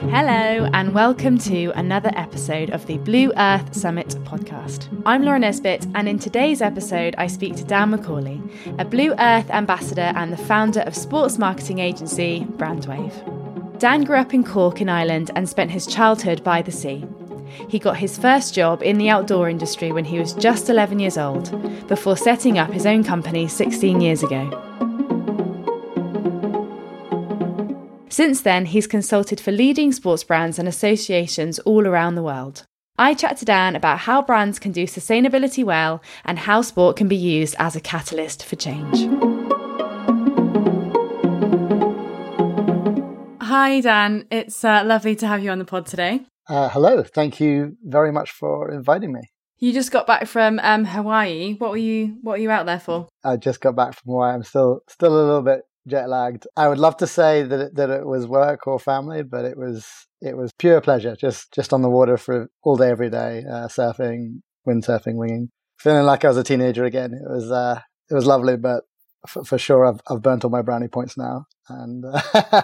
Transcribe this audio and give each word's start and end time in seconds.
Hello, 0.00 0.68
and 0.72 0.94
welcome 0.94 1.38
to 1.38 1.70
another 1.76 2.10
episode 2.16 2.70
of 2.70 2.86
the 2.86 2.98
Blue 2.98 3.32
Earth 3.36 3.74
Summit 3.74 4.08
podcast. 4.24 4.88
I'm 5.06 5.22
Laura 5.22 5.38
Nesbit, 5.38 5.86
and 5.94 6.08
in 6.08 6.18
today's 6.18 6.60
episode, 6.60 7.14
I 7.18 7.26
speak 7.26 7.54
to 7.56 7.64
Dan 7.64 7.90
Macaulay, 7.90 8.40
a 8.78 8.84
Blue 8.84 9.14
Earth 9.18 9.48
ambassador 9.50 10.12
and 10.16 10.32
the 10.32 10.36
founder 10.36 10.80
of 10.80 10.96
sports 10.96 11.38
marketing 11.38 11.78
agency 11.78 12.46
Brandwave. 12.56 13.78
Dan 13.78 14.02
grew 14.04 14.16
up 14.16 14.34
in 14.34 14.44
Cork 14.44 14.80
in 14.80 14.88
Ireland 14.88 15.30
and 15.36 15.48
spent 15.48 15.70
his 15.70 15.86
childhood 15.86 16.42
by 16.42 16.62
the 16.62 16.72
sea. 16.72 17.04
He 17.68 17.78
got 17.78 17.98
his 17.98 18.18
first 18.18 18.54
job 18.54 18.82
in 18.82 18.98
the 18.98 19.10
outdoor 19.10 19.48
industry 19.48 19.92
when 19.92 20.04
he 20.04 20.18
was 20.18 20.32
just 20.34 20.68
11 20.68 21.00
years 21.00 21.18
old, 21.18 21.50
before 21.86 22.16
setting 22.16 22.58
up 22.58 22.70
his 22.70 22.86
own 22.86 23.04
company 23.04 23.46
16 23.46 24.00
years 24.00 24.22
ago. 24.22 24.81
Since 28.12 28.42
then, 28.42 28.66
he's 28.66 28.86
consulted 28.86 29.40
for 29.40 29.52
leading 29.52 29.90
sports 29.90 30.22
brands 30.22 30.58
and 30.58 30.68
associations 30.68 31.58
all 31.60 31.86
around 31.86 32.14
the 32.14 32.22
world. 32.22 32.66
I 32.98 33.14
chat 33.14 33.38
to 33.38 33.46
Dan 33.46 33.74
about 33.74 34.00
how 34.00 34.20
brands 34.20 34.58
can 34.58 34.70
do 34.70 34.84
sustainability 34.84 35.64
well 35.64 36.02
and 36.26 36.40
how 36.40 36.60
sport 36.60 36.94
can 36.94 37.08
be 37.08 37.16
used 37.16 37.56
as 37.58 37.74
a 37.74 37.80
catalyst 37.80 38.44
for 38.44 38.56
change. 38.56 39.08
Hi, 43.40 43.80
Dan. 43.80 44.26
It's 44.30 44.62
uh, 44.62 44.82
lovely 44.84 45.16
to 45.16 45.26
have 45.26 45.42
you 45.42 45.50
on 45.50 45.58
the 45.58 45.64
pod 45.64 45.86
today. 45.86 46.20
Uh, 46.50 46.68
hello. 46.68 47.02
Thank 47.02 47.40
you 47.40 47.78
very 47.82 48.12
much 48.12 48.30
for 48.30 48.70
inviting 48.70 49.14
me. 49.14 49.22
You 49.58 49.72
just 49.72 49.90
got 49.90 50.06
back 50.06 50.26
from 50.26 50.60
um, 50.62 50.84
Hawaii. 50.84 51.54
What 51.54 51.70
were 51.70 51.78
you 51.78 52.18
What 52.20 52.32
were 52.32 52.42
you 52.42 52.50
out 52.50 52.66
there 52.66 52.80
for? 52.80 53.08
I 53.24 53.38
just 53.38 53.62
got 53.62 53.74
back 53.74 53.94
from 53.94 54.10
Hawaii. 54.12 54.34
I'm 54.34 54.42
still 54.42 54.80
still 54.86 55.14
a 55.14 55.24
little 55.24 55.40
bit 55.40 55.62
jet 55.86 56.08
lagged. 56.08 56.46
I 56.56 56.68
would 56.68 56.78
love 56.78 56.96
to 56.98 57.06
say 57.06 57.42
that 57.42 57.60
it, 57.60 57.74
that 57.76 57.90
it 57.90 58.06
was 58.06 58.26
work 58.26 58.66
or 58.66 58.78
family, 58.78 59.22
but 59.22 59.44
it 59.44 59.56
was 59.56 59.86
it 60.20 60.36
was 60.36 60.52
pure 60.58 60.80
pleasure. 60.80 61.16
Just 61.16 61.52
just 61.52 61.72
on 61.72 61.82
the 61.82 61.90
water 61.90 62.16
for 62.16 62.48
all 62.62 62.76
day, 62.76 62.90
every 62.90 63.10
day, 63.10 63.44
uh, 63.48 63.68
surfing, 63.68 64.40
windsurfing, 64.66 65.16
winging, 65.16 65.50
feeling 65.78 66.04
like 66.04 66.24
I 66.24 66.28
was 66.28 66.36
a 66.36 66.44
teenager 66.44 66.84
again. 66.84 67.12
It 67.12 67.30
was 67.30 67.50
uh, 67.50 67.80
it 68.10 68.14
was 68.14 68.26
lovely, 68.26 68.56
but 68.56 68.84
for, 69.26 69.44
for 69.44 69.58
sure, 69.58 69.86
I've 69.86 70.00
I've 70.08 70.22
burnt 70.22 70.44
all 70.44 70.50
my 70.50 70.62
brownie 70.62 70.88
points 70.88 71.16
now, 71.16 71.46
and 71.68 72.04
uh, 72.34 72.62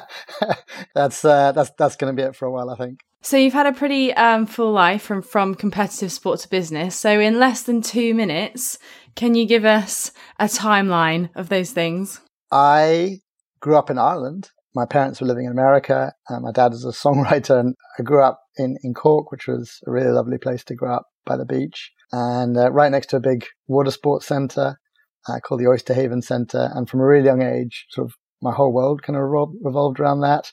that's 0.94 1.22
that's 1.22 1.70
that's 1.78 1.96
going 1.96 2.14
to 2.14 2.22
be 2.22 2.26
it 2.26 2.36
for 2.36 2.46
a 2.46 2.52
while, 2.52 2.70
I 2.70 2.76
think. 2.76 3.00
So 3.20 3.36
you've 3.36 3.52
had 3.52 3.66
a 3.66 3.72
pretty 3.72 4.14
um, 4.14 4.46
full 4.46 4.72
life 4.72 5.02
from 5.02 5.22
from 5.22 5.54
competitive 5.54 6.12
sport 6.12 6.40
to 6.40 6.48
business. 6.48 6.96
So 6.96 7.18
in 7.18 7.38
less 7.38 7.62
than 7.62 7.82
two 7.82 8.14
minutes, 8.14 8.78
can 9.16 9.34
you 9.34 9.46
give 9.46 9.64
us 9.64 10.12
a 10.38 10.44
timeline 10.44 11.30
of 11.34 11.48
those 11.48 11.72
things? 11.72 12.20
I 12.50 13.20
grew 13.60 13.76
up 13.76 13.90
in 13.90 13.98
Ireland. 13.98 14.50
My 14.74 14.86
parents 14.86 15.20
were 15.20 15.26
living 15.26 15.46
in 15.46 15.52
America. 15.52 16.12
And 16.28 16.44
my 16.44 16.52
dad 16.52 16.72
is 16.72 16.84
a 16.84 16.88
songwriter, 17.08 17.58
and 17.58 17.74
I 17.98 18.02
grew 18.02 18.22
up 18.22 18.40
in, 18.56 18.76
in 18.82 18.94
Cork, 18.94 19.30
which 19.30 19.46
was 19.46 19.80
a 19.86 19.90
really 19.90 20.10
lovely 20.10 20.38
place 20.38 20.64
to 20.64 20.74
grow 20.74 20.94
up 20.94 21.06
by 21.24 21.36
the 21.36 21.44
beach, 21.44 21.92
and 22.10 22.56
uh, 22.56 22.70
right 22.70 22.90
next 22.90 23.10
to 23.10 23.16
a 23.16 23.20
big 23.20 23.44
water 23.66 23.90
sports 23.90 24.26
centre 24.26 24.80
uh, 25.28 25.40
called 25.40 25.60
the 25.60 25.66
Oyster 25.66 25.92
Haven 25.92 26.22
Centre. 26.22 26.70
And 26.74 26.88
from 26.88 27.00
a 27.00 27.04
really 27.04 27.26
young 27.26 27.42
age, 27.42 27.86
sort 27.90 28.06
of 28.06 28.14
my 28.40 28.52
whole 28.52 28.72
world 28.72 29.02
kind 29.02 29.16
of 29.16 29.22
revolved 29.62 30.00
around 30.00 30.20
that. 30.20 30.52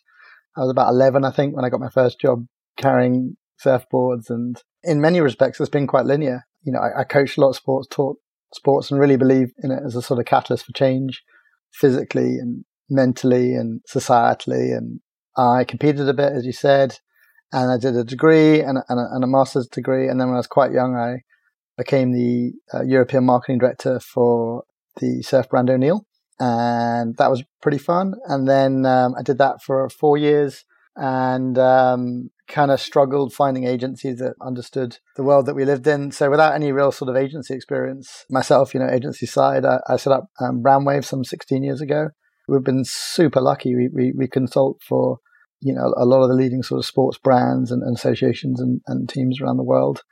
I 0.58 0.62
was 0.62 0.72
about 0.72 0.90
11, 0.90 1.24
I 1.24 1.32
think, 1.32 1.56
when 1.56 1.66
I 1.66 1.70
got 1.70 1.80
my 1.80 1.90
first 1.90 2.20
job 2.20 2.46
carrying 2.78 3.38
surfboards. 3.64 4.30
And 4.30 4.62
in 4.84 5.02
many 5.02 5.22
respects, 5.22 5.60
it's 5.60 5.70
been 5.70 5.88
quite 5.88 6.06
linear. 6.06 6.46
You 6.64 6.74
know, 6.74 6.80
I, 6.80 7.02
I 7.02 7.04
coached 7.04 7.38
a 7.38 7.42
lot 7.42 7.50
of 7.50 7.56
sports, 7.56 7.88
taught 7.90 8.18
sports, 8.54 8.92
and 8.92 9.00
really 9.00 9.18
believe 9.18 9.52
in 9.64 9.72
it 9.72 9.82
as 9.86 9.96
a 9.96 10.02
sort 10.02 10.20
of 10.20 10.26
catalyst 10.26 10.66
for 10.66 10.74
change 10.74 11.24
physically 11.80 12.38
and 12.38 12.66
mentally 12.90 13.54
and 13.54 13.82
societally. 13.90 14.76
And 14.76 15.00
I 15.38 15.64
competed 15.64 16.08
a 16.08 16.14
bit, 16.14 16.34
as 16.34 16.46
you 16.46 16.52
said, 16.52 17.00
and 17.52 17.72
I 17.72 17.78
did 17.78 17.96
a 17.96 18.04
degree 18.04 18.62
and 18.62 18.78
a, 18.78 18.84
and 18.90 19.00
a, 19.00 19.08
and 19.12 19.24
a 19.24 19.28
master's 19.28 19.68
degree. 19.68 20.08
And 20.08 20.20
then 20.20 20.28
when 20.28 20.36
I 20.36 20.40
was 20.40 20.48
quite 20.48 20.72
young, 20.72 20.96
I 20.96 21.22
became 21.78 22.14
the 22.14 22.54
uh, 22.74 22.84
European 22.84 23.26
marketing 23.26 23.60
director 23.60 24.00
for 24.00 24.64
the 25.00 25.22
surf 25.22 25.50
brand 25.50 25.70
O'Neill. 25.70 26.06
And 26.40 27.16
that 27.18 27.30
was 27.30 27.44
pretty 27.62 27.78
fun. 27.78 28.14
And 28.26 28.48
then 28.48 28.86
um, 28.86 29.16
I 29.18 29.22
did 29.22 29.38
that 29.38 29.62
for 29.62 29.90
four 29.90 30.18
years 30.18 30.66
and 30.96 31.58
um, 31.58 32.30
kind 32.48 32.72
of 32.72 32.80
struggled 32.80 33.34
finding 33.34 33.66
agencies 33.66 34.20
that 34.20 34.36
understood 34.42 34.98
the 35.16 35.24
world 35.24 35.46
that 35.46 35.56
we 35.56 35.66
lived 35.66 35.88
in. 35.88 36.12
So 36.12 36.30
without 36.30 36.54
any 36.54 36.72
real 36.72 36.92
sort 36.92 37.10
of 37.10 37.16
agency 37.16 37.54
experience, 37.54 38.26
myself, 38.30 38.74
you 38.74 38.80
know, 38.80 38.90
agency 38.90 39.26
side, 39.26 39.66
I, 39.66 39.80
I 39.88 39.98
set 39.98 40.14
up 40.14 40.28
um, 40.40 40.64
some 41.02 41.24
16 41.24 41.64
years 41.64 41.82
ago. 41.82 42.10
We've 42.48 42.64
been 42.64 42.84
super 42.86 43.42
lucky. 43.42 43.76
We, 43.76 43.90
we, 43.92 44.14
we 44.16 44.28
consult 44.28 44.82
for, 44.88 45.20
you 45.62 45.74
know, 45.74 45.94
a 45.98 46.06
lot 46.06 46.22
of 46.22 46.30
the 46.30 46.36
leading 46.36 46.62
sort 46.62 46.80
of 46.80 46.86
sports 46.86 47.18
brands 47.18 47.72
and, 47.72 47.82
and 47.82 47.96
associations 47.96 48.62
and, 48.62 48.82
and, 48.86 49.10
teams 49.10 49.42
around 49.42 49.58
the 49.58 49.64
world. 49.64 50.04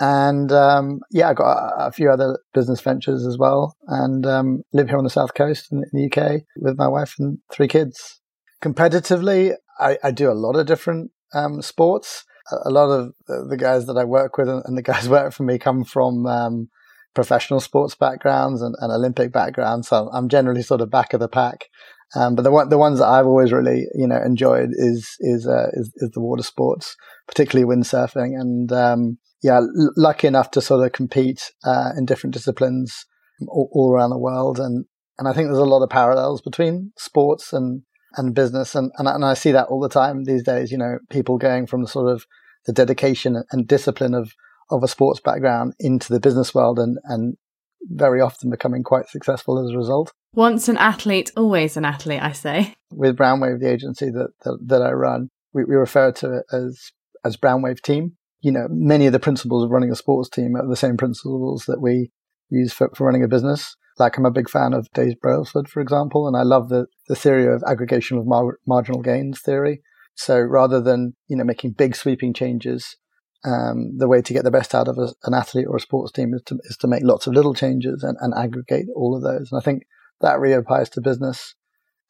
And 0.00 0.50
um, 0.52 1.00
yeah, 1.10 1.30
I 1.30 1.34
got 1.34 1.50
a, 1.50 1.86
a, 1.86 1.92
few 1.92 2.10
other 2.10 2.38
business 2.54 2.80
ventures 2.80 3.26
as 3.26 3.36
well, 3.36 3.76
and 3.88 4.24
um, 4.24 4.62
live 4.72 4.88
here 4.88 4.96
on 4.96 5.04
the 5.04 5.10
south 5.10 5.34
coast 5.34 5.72
in, 5.72 5.78
in 5.78 5.90
the 5.92 6.06
UK 6.06 6.42
with 6.56 6.78
my 6.78 6.86
wife 6.86 7.16
and 7.18 7.38
three 7.52 7.66
kids. 7.66 8.20
Competitively, 8.62 9.54
I, 9.78 9.98
I 10.02 10.12
do 10.12 10.30
a 10.30 10.34
lot 10.34 10.56
of 10.56 10.66
different 10.66 11.10
um, 11.34 11.62
sports. 11.62 12.24
A 12.64 12.70
lot 12.70 12.90
of 12.90 13.12
the 13.26 13.56
guys 13.58 13.86
that 13.86 13.98
I 13.98 14.04
work 14.04 14.38
with 14.38 14.48
and 14.48 14.76
the 14.76 14.82
guys 14.82 15.08
work 15.16 15.32
for 15.32 15.42
me 15.42 15.58
come 15.58 15.84
from 15.84 16.26
um, 16.26 16.68
professional 17.14 17.60
sports 17.60 17.94
backgrounds 17.94 18.62
and, 18.62 18.74
and, 18.78 18.92
Olympic 18.92 19.32
backgrounds. 19.32 19.88
So 19.88 20.08
I'm 20.12 20.28
generally 20.28 20.62
sort 20.62 20.80
of 20.80 20.90
back 20.90 21.12
of 21.12 21.20
the 21.20 21.28
pack. 21.28 21.66
Um, 22.14 22.36
but 22.36 22.42
the 22.42 22.50
one, 22.50 22.68
the 22.68 22.78
ones 22.78 23.00
that 23.00 23.06
I've 23.08 23.26
always 23.26 23.52
really, 23.52 23.86
you 23.94 24.06
know, 24.06 24.20
enjoyed 24.24 24.70
is 24.72 25.16
is 25.20 25.46
uh, 25.46 25.68
is, 25.72 25.92
is, 25.96 26.10
the 26.14 26.20
water 26.20 26.42
sports, 26.42 26.96
particularly 27.26 27.68
windsurfing. 27.68 28.40
And 28.40 28.72
um, 28.72 29.18
yeah, 29.42 29.58
l- 29.58 29.92
lucky 29.96 30.26
enough 30.26 30.50
to 30.52 30.62
sort 30.62 30.86
of 30.86 30.92
compete 30.92 31.52
uh, 31.64 31.90
in 31.98 32.06
different 32.06 32.32
disciplines 32.32 33.04
all, 33.46 33.68
all, 33.72 33.92
around 33.92 34.10
the 34.10 34.18
world. 34.18 34.58
And 34.58 34.86
and 35.18 35.28
I 35.28 35.32
think 35.32 35.48
there's 35.48 35.58
a 35.58 35.64
lot 35.64 35.82
of 35.82 35.90
parallels 35.90 36.40
between 36.40 36.92
sports 36.96 37.52
and 37.52 37.82
and 38.16 38.34
business. 38.34 38.74
And, 38.74 38.90
and, 38.98 39.08
and 39.08 39.24
I 39.24 39.34
see 39.34 39.52
that 39.52 39.68
all 39.68 39.80
the 39.80 39.88
time 39.88 40.24
these 40.24 40.42
days, 40.42 40.70
you 40.70 40.78
know, 40.78 40.98
people 41.10 41.38
going 41.38 41.66
from 41.66 41.82
the 41.82 41.88
sort 41.88 42.10
of 42.12 42.26
the 42.66 42.72
dedication 42.72 43.42
and 43.50 43.66
discipline 43.66 44.14
of, 44.14 44.32
of 44.70 44.82
a 44.82 44.88
sports 44.88 45.20
background 45.20 45.74
into 45.78 46.12
the 46.12 46.20
business 46.20 46.54
world 46.54 46.78
and, 46.78 46.98
and 47.04 47.36
very 47.82 48.20
often 48.20 48.50
becoming 48.50 48.82
quite 48.82 49.08
successful 49.08 49.64
as 49.64 49.72
a 49.72 49.76
result. 49.76 50.12
Once 50.34 50.68
an 50.68 50.76
athlete, 50.76 51.30
always 51.36 51.76
an 51.76 51.84
athlete, 51.84 52.22
I 52.22 52.32
say. 52.32 52.74
With 52.90 53.16
Brandwave, 53.16 53.60
the 53.60 53.70
agency 53.70 54.10
that, 54.10 54.28
that, 54.44 54.58
that 54.66 54.82
I 54.82 54.90
run, 54.90 55.30
we, 55.52 55.64
we 55.64 55.74
refer 55.74 56.12
to 56.12 56.38
it 56.38 56.44
as, 56.52 56.92
as 57.24 57.36
Brandwave 57.36 57.80
team. 57.80 58.16
You 58.40 58.52
know, 58.52 58.66
many 58.70 59.06
of 59.06 59.12
the 59.12 59.18
principles 59.18 59.64
of 59.64 59.70
running 59.70 59.90
a 59.90 59.96
sports 59.96 60.28
team 60.28 60.54
are 60.54 60.68
the 60.68 60.76
same 60.76 60.96
principles 60.96 61.64
that 61.66 61.80
we 61.80 62.10
use 62.50 62.72
for, 62.72 62.90
for 62.94 63.04
running 63.04 63.24
a 63.24 63.28
business. 63.28 63.76
Like 63.98 64.16
I'm 64.16 64.26
a 64.26 64.30
big 64.30 64.48
fan 64.48 64.72
of 64.72 64.88
Dave 64.92 65.20
Brailsford, 65.20 65.68
for 65.68 65.80
example, 65.80 66.26
and 66.26 66.36
I 66.36 66.42
love 66.42 66.68
the, 66.68 66.86
the 67.08 67.16
theory 67.16 67.46
of 67.52 67.62
aggregation 67.66 68.18
of 68.18 68.26
mar- 68.26 68.58
marginal 68.66 69.02
gains 69.02 69.40
theory. 69.40 69.82
So 70.14 70.38
rather 70.38 70.80
than, 70.80 71.14
you 71.28 71.36
know, 71.36 71.44
making 71.44 71.72
big 71.72 71.94
sweeping 71.94 72.34
changes, 72.34 72.96
um, 73.44 73.96
the 73.98 74.08
way 74.08 74.20
to 74.20 74.32
get 74.32 74.44
the 74.44 74.50
best 74.50 74.74
out 74.74 74.88
of 74.88 74.98
a, 74.98 75.14
an 75.24 75.34
athlete 75.34 75.66
or 75.68 75.76
a 75.76 75.80
sports 75.80 76.12
team 76.12 76.34
is 76.34 76.42
to, 76.46 76.58
is 76.64 76.76
to 76.78 76.88
make 76.88 77.02
lots 77.04 77.26
of 77.26 77.34
little 77.34 77.54
changes 77.54 78.02
and, 78.02 78.16
and 78.20 78.34
aggregate 78.36 78.86
all 78.96 79.16
of 79.16 79.22
those. 79.22 79.50
And 79.52 79.60
I 79.60 79.62
think 79.62 79.84
that 80.20 80.40
really 80.40 80.54
applies 80.54 80.90
to 80.90 81.00
business 81.00 81.54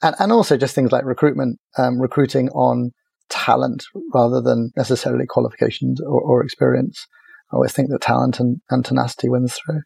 and, 0.02 0.14
and 0.18 0.32
also 0.32 0.56
just 0.56 0.74
things 0.74 0.92
like 0.92 1.04
recruitment, 1.04 1.58
um, 1.76 2.00
recruiting 2.00 2.48
on 2.50 2.92
talent 3.28 3.84
rather 4.14 4.40
than 4.40 4.72
necessarily 4.76 5.26
qualifications 5.28 6.00
or, 6.00 6.20
or 6.20 6.42
experience. 6.42 7.06
I 7.52 7.56
always 7.56 7.72
think 7.72 7.90
that 7.90 8.00
talent 8.00 8.40
and, 8.40 8.60
and 8.70 8.84
tenacity 8.84 9.28
wins 9.28 9.54
through. 9.54 9.82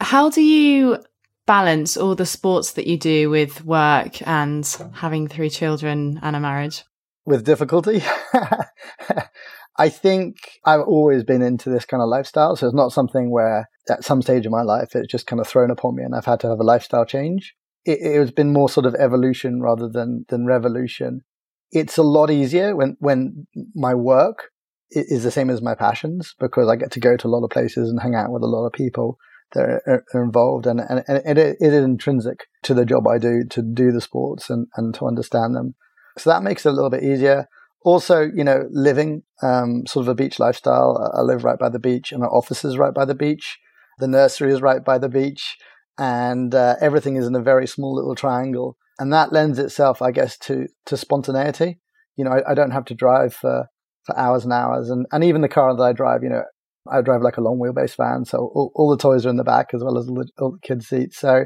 How 0.00 0.30
do 0.30 0.42
you 0.42 0.98
balance 1.46 1.96
all 1.96 2.14
the 2.14 2.26
sports 2.26 2.72
that 2.72 2.86
you 2.86 2.98
do 2.98 3.30
with 3.30 3.64
work 3.64 4.26
and 4.26 4.66
having 4.94 5.28
three 5.28 5.50
children 5.50 6.18
and 6.22 6.36
a 6.36 6.40
marriage? 6.40 6.84
With 7.24 7.44
difficulty. 7.44 8.02
I 9.78 9.88
think 9.88 10.36
I've 10.64 10.80
always 10.80 11.22
been 11.24 11.42
into 11.42 11.70
this 11.70 11.84
kind 11.84 12.02
of 12.02 12.08
lifestyle. 12.08 12.56
So 12.56 12.66
it's 12.66 12.74
not 12.74 12.92
something 12.92 13.30
where 13.30 13.68
at 13.88 14.04
some 14.04 14.22
stage 14.22 14.46
of 14.46 14.52
my 14.52 14.62
life 14.62 14.94
it's 14.94 15.10
just 15.10 15.26
kind 15.26 15.40
of 15.40 15.46
thrown 15.46 15.70
upon 15.70 15.96
me 15.96 16.02
and 16.02 16.14
I've 16.14 16.24
had 16.24 16.40
to 16.40 16.48
have 16.48 16.60
a 16.60 16.64
lifestyle 16.64 17.04
change. 17.04 17.54
It, 17.84 17.98
it's 18.00 18.30
been 18.30 18.52
more 18.52 18.68
sort 18.68 18.86
of 18.86 18.94
evolution 18.94 19.60
rather 19.60 19.88
than, 19.88 20.24
than 20.28 20.46
revolution. 20.46 21.22
It's 21.70 21.98
a 21.98 22.02
lot 22.02 22.30
easier 22.30 22.74
when, 22.74 22.96
when 23.00 23.46
my 23.74 23.94
work 23.94 24.50
is 24.90 25.24
the 25.24 25.30
same 25.30 25.50
as 25.50 25.60
my 25.60 25.74
passions 25.74 26.34
because 26.38 26.68
I 26.68 26.76
get 26.76 26.92
to 26.92 27.00
go 27.00 27.16
to 27.16 27.26
a 27.26 27.28
lot 27.28 27.44
of 27.44 27.50
places 27.50 27.90
and 27.90 28.00
hang 28.00 28.14
out 28.14 28.30
with 28.30 28.42
a 28.42 28.46
lot 28.46 28.66
of 28.66 28.72
people 28.72 29.18
are 29.56 30.04
involved, 30.14 30.66
and, 30.66 30.80
and, 30.80 31.02
and 31.06 31.38
it, 31.38 31.56
it 31.60 31.72
is 31.72 31.84
intrinsic 31.84 32.46
to 32.62 32.74
the 32.74 32.84
job 32.84 33.06
I 33.06 33.18
do 33.18 33.44
to 33.50 33.62
do 33.62 33.92
the 33.92 34.00
sports 34.00 34.50
and, 34.50 34.66
and 34.76 34.94
to 34.94 35.06
understand 35.06 35.54
them. 35.54 35.74
So 36.18 36.30
that 36.30 36.42
makes 36.42 36.64
it 36.64 36.70
a 36.70 36.72
little 36.72 36.90
bit 36.90 37.02
easier. 37.02 37.46
Also, 37.82 38.22
you 38.22 38.42
know, 38.42 38.64
living 38.70 39.22
um, 39.42 39.86
sort 39.86 40.04
of 40.04 40.08
a 40.08 40.14
beach 40.14 40.38
lifestyle. 40.38 41.12
I 41.14 41.20
live 41.20 41.44
right 41.44 41.58
by 41.58 41.68
the 41.68 41.78
beach, 41.78 42.12
and 42.12 42.22
our 42.22 42.34
office 42.34 42.64
is 42.64 42.78
right 42.78 42.94
by 42.94 43.04
the 43.04 43.14
beach. 43.14 43.58
The 43.98 44.08
nursery 44.08 44.52
is 44.52 44.60
right 44.60 44.84
by 44.84 44.98
the 44.98 45.08
beach, 45.08 45.56
and 45.98 46.54
uh, 46.54 46.76
everything 46.80 47.16
is 47.16 47.26
in 47.26 47.34
a 47.34 47.42
very 47.42 47.66
small 47.66 47.94
little 47.94 48.14
triangle. 48.14 48.76
And 48.98 49.12
that 49.12 49.32
lends 49.32 49.58
itself, 49.58 50.00
I 50.02 50.10
guess, 50.10 50.38
to 50.38 50.66
to 50.86 50.96
spontaneity. 50.96 51.78
You 52.16 52.24
know, 52.24 52.32
I, 52.32 52.52
I 52.52 52.54
don't 52.54 52.70
have 52.72 52.86
to 52.86 52.94
drive 52.94 53.34
for, 53.34 53.66
for 54.04 54.18
hours 54.18 54.44
and 54.44 54.52
hours. 54.52 54.88
And, 54.90 55.06
and 55.12 55.22
even 55.22 55.42
the 55.42 55.48
car 55.48 55.76
that 55.76 55.82
I 55.82 55.92
drive, 55.92 56.22
you 56.22 56.30
know, 56.30 56.44
I 56.90 57.00
drive 57.00 57.22
like 57.22 57.36
a 57.36 57.40
long 57.40 57.58
wheelbase 57.58 57.96
van. 57.96 58.24
So 58.24 58.50
all, 58.54 58.72
all 58.74 58.90
the 58.90 58.96
toys 58.96 59.26
are 59.26 59.30
in 59.30 59.36
the 59.36 59.44
back 59.44 59.70
as 59.74 59.82
well 59.82 59.98
as 59.98 60.08
all 60.08 60.16
the, 60.16 60.28
all 60.38 60.52
the 60.52 60.66
kids' 60.66 60.88
seats. 60.88 61.18
So, 61.18 61.44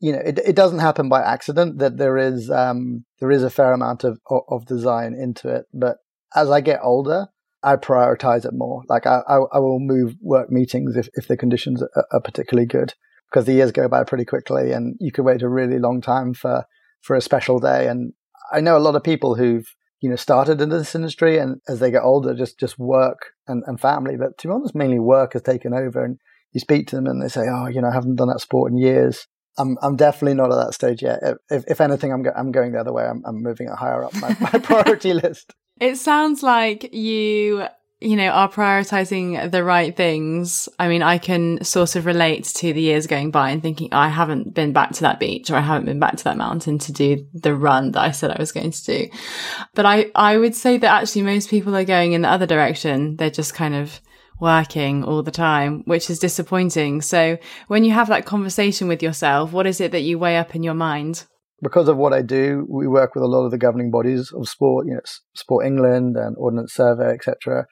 you 0.00 0.12
know, 0.12 0.20
it, 0.24 0.38
it 0.38 0.56
doesn't 0.56 0.80
happen 0.80 1.08
by 1.08 1.22
accident 1.22 1.78
that 1.78 1.96
there 1.96 2.18
is, 2.18 2.50
um, 2.50 3.04
there 3.20 3.30
is 3.30 3.42
a 3.42 3.50
fair 3.50 3.72
amount 3.72 4.04
of, 4.04 4.18
of 4.48 4.66
design 4.66 5.14
into 5.14 5.48
it. 5.48 5.66
But 5.72 5.98
as 6.34 6.50
I 6.50 6.60
get 6.60 6.80
older, 6.82 7.28
I 7.62 7.76
prioritize 7.76 8.44
it 8.44 8.54
more. 8.54 8.82
Like 8.88 9.06
I, 9.06 9.20
I, 9.28 9.36
I 9.52 9.58
will 9.58 9.78
move 9.78 10.16
work 10.20 10.50
meetings 10.50 10.96
if, 10.96 11.08
if 11.14 11.28
the 11.28 11.36
conditions 11.36 11.82
are, 11.82 12.06
are 12.10 12.20
particularly 12.20 12.66
good 12.66 12.94
because 13.30 13.46
the 13.46 13.52
years 13.52 13.72
go 13.72 13.88
by 13.88 14.04
pretty 14.04 14.24
quickly 14.24 14.72
and 14.72 14.96
you 15.00 15.12
could 15.12 15.24
wait 15.24 15.42
a 15.42 15.48
really 15.48 15.78
long 15.78 16.00
time 16.00 16.34
for, 16.34 16.64
for 17.00 17.16
a 17.16 17.20
special 17.20 17.58
day. 17.58 17.88
And 17.88 18.12
I 18.52 18.60
know 18.60 18.76
a 18.76 18.80
lot 18.80 18.96
of 18.96 19.02
people 19.02 19.36
who've, 19.36 19.66
you 20.02 20.10
know, 20.10 20.16
started 20.16 20.60
in 20.60 20.68
this 20.68 20.94
industry 20.94 21.38
and 21.38 21.60
as 21.68 21.78
they 21.78 21.90
get 21.90 22.02
older, 22.02 22.34
just, 22.34 22.58
just 22.58 22.78
work 22.78 23.30
and, 23.46 23.62
and 23.66 23.80
family. 23.80 24.16
But 24.16 24.36
to 24.38 24.48
be 24.48 24.52
honest, 24.52 24.74
mainly 24.74 24.98
work 24.98 25.32
has 25.34 25.42
taken 25.42 25.72
over 25.72 26.04
and 26.04 26.18
you 26.52 26.60
speak 26.60 26.88
to 26.88 26.96
them 26.96 27.06
and 27.06 27.22
they 27.22 27.28
say, 27.28 27.42
Oh, 27.48 27.68
you 27.68 27.80
know, 27.80 27.88
I 27.88 27.94
haven't 27.94 28.16
done 28.16 28.28
that 28.28 28.40
sport 28.40 28.72
in 28.72 28.78
years. 28.78 29.26
I'm 29.58 29.76
I'm 29.82 29.96
definitely 29.96 30.34
not 30.34 30.50
at 30.50 30.64
that 30.64 30.74
stage 30.74 31.02
yet. 31.02 31.20
If 31.50 31.64
if 31.68 31.80
anything, 31.80 32.12
I'm 32.12 32.22
go- 32.22 32.32
I'm 32.34 32.52
going 32.52 32.72
the 32.72 32.80
other 32.80 32.92
way. 32.92 33.04
I'm 33.04 33.22
I'm 33.26 33.42
moving 33.42 33.68
it 33.68 33.74
higher 33.74 34.02
up 34.02 34.14
my, 34.14 34.34
my 34.40 34.58
priority 34.62 35.12
list. 35.12 35.52
It 35.80 35.96
sounds 35.96 36.42
like 36.42 36.92
you 36.94 37.66
you 38.02 38.16
know, 38.16 38.28
are 38.28 38.50
prioritizing 38.50 39.50
the 39.50 39.64
right 39.64 39.96
things. 39.96 40.68
I 40.78 40.88
mean, 40.88 41.02
I 41.02 41.18
can 41.18 41.62
sort 41.64 41.96
of 41.96 42.06
relate 42.06 42.44
to 42.44 42.72
the 42.72 42.80
years 42.80 43.06
going 43.06 43.30
by 43.30 43.50
and 43.50 43.62
thinking, 43.62 43.88
I 43.92 44.08
haven't 44.08 44.54
been 44.54 44.72
back 44.72 44.92
to 44.92 45.02
that 45.02 45.20
beach 45.20 45.50
or 45.50 45.56
I 45.56 45.60
haven't 45.60 45.86
been 45.86 46.00
back 46.00 46.16
to 46.16 46.24
that 46.24 46.36
mountain 46.36 46.78
to 46.78 46.92
do 46.92 47.26
the 47.32 47.54
run 47.54 47.92
that 47.92 48.00
I 48.00 48.10
said 48.10 48.30
I 48.30 48.40
was 48.40 48.52
going 48.52 48.72
to 48.72 48.84
do. 48.84 49.08
But 49.74 49.86
I, 49.86 50.10
I 50.14 50.36
would 50.36 50.54
say 50.54 50.78
that 50.78 51.02
actually 51.02 51.22
most 51.22 51.50
people 51.50 51.76
are 51.76 51.84
going 51.84 52.12
in 52.12 52.22
the 52.22 52.28
other 52.28 52.46
direction. 52.46 53.16
They're 53.16 53.30
just 53.30 53.54
kind 53.54 53.74
of 53.74 54.00
working 54.40 55.04
all 55.04 55.22
the 55.22 55.30
time, 55.30 55.82
which 55.86 56.10
is 56.10 56.18
disappointing. 56.18 57.02
So 57.02 57.38
when 57.68 57.84
you 57.84 57.92
have 57.92 58.08
that 58.08 58.26
conversation 58.26 58.88
with 58.88 59.02
yourself, 59.02 59.52
what 59.52 59.66
is 59.66 59.80
it 59.80 59.92
that 59.92 60.00
you 60.00 60.18
weigh 60.18 60.38
up 60.38 60.54
in 60.54 60.62
your 60.62 60.74
mind? 60.74 61.24
because 61.62 61.88
of 61.88 61.96
what 61.96 62.12
I 62.12 62.22
do, 62.22 62.66
we 62.68 62.88
work 62.88 63.14
with 63.14 63.22
a 63.22 63.28
lot 63.28 63.44
of 63.44 63.52
the 63.52 63.58
governing 63.58 63.90
bodies 63.90 64.32
of 64.32 64.48
sport, 64.48 64.86
you 64.86 64.94
know, 64.94 65.00
Sport 65.34 65.64
England 65.64 66.16
and 66.16 66.36
Ordnance 66.36 66.74
Survey, 66.74 67.14
etc. 67.14 67.66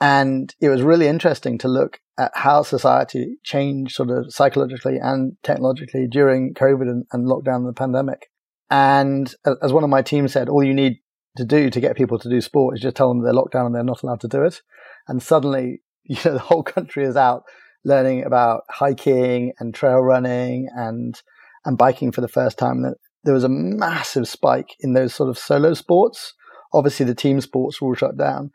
And 0.00 0.54
it 0.60 0.70
was 0.70 0.82
really 0.82 1.06
interesting 1.06 1.58
to 1.58 1.68
look 1.68 2.00
at 2.18 2.32
how 2.34 2.62
society 2.62 3.36
changed 3.44 3.94
sort 3.94 4.10
of 4.10 4.32
psychologically 4.32 4.96
and 5.00 5.36
technologically 5.42 6.06
during 6.10 6.54
COVID 6.54 6.82
and, 6.82 7.04
and 7.12 7.26
lockdown 7.26 7.56
and 7.56 7.68
the 7.68 7.74
pandemic. 7.74 8.30
And 8.70 9.32
as 9.62 9.72
one 9.72 9.84
of 9.84 9.90
my 9.90 10.00
team 10.00 10.28
said, 10.28 10.48
all 10.48 10.64
you 10.64 10.72
need 10.74 10.98
to 11.36 11.44
do 11.44 11.70
to 11.70 11.80
get 11.80 11.96
people 11.96 12.18
to 12.18 12.30
do 12.30 12.40
sport 12.40 12.76
is 12.76 12.82
just 12.82 12.96
tell 12.96 13.08
them 13.08 13.22
they're 13.22 13.32
locked 13.32 13.52
down 13.52 13.66
and 13.66 13.74
they're 13.74 13.82
not 13.82 14.02
allowed 14.02 14.20
to 14.20 14.28
do 14.28 14.42
it. 14.42 14.62
And 15.08 15.22
suddenly, 15.22 15.82
you 16.04 16.16
know, 16.24 16.32
the 16.32 16.38
whole 16.38 16.62
country 16.62 17.04
is 17.04 17.16
out 17.16 17.44
learning 17.84 18.24
about 18.24 18.62
hiking 18.68 19.52
and 19.58 19.74
trail 19.74 20.00
running 20.00 20.68
and, 20.74 21.20
and 21.64 21.78
biking 21.78 22.12
for 22.12 22.20
the 22.20 22.28
first 22.28 22.58
time. 22.58 22.84
There 23.24 23.34
was 23.34 23.44
a 23.44 23.48
massive 23.48 24.28
spike 24.28 24.76
in 24.80 24.94
those 24.94 25.14
sort 25.14 25.28
of 25.28 25.38
solo 25.38 25.74
sports. 25.74 26.34
Obviously 26.72 27.06
the 27.06 27.14
team 27.14 27.40
sports 27.40 27.80
were 27.80 27.88
all 27.88 27.94
shut 27.94 28.16
down. 28.16 28.50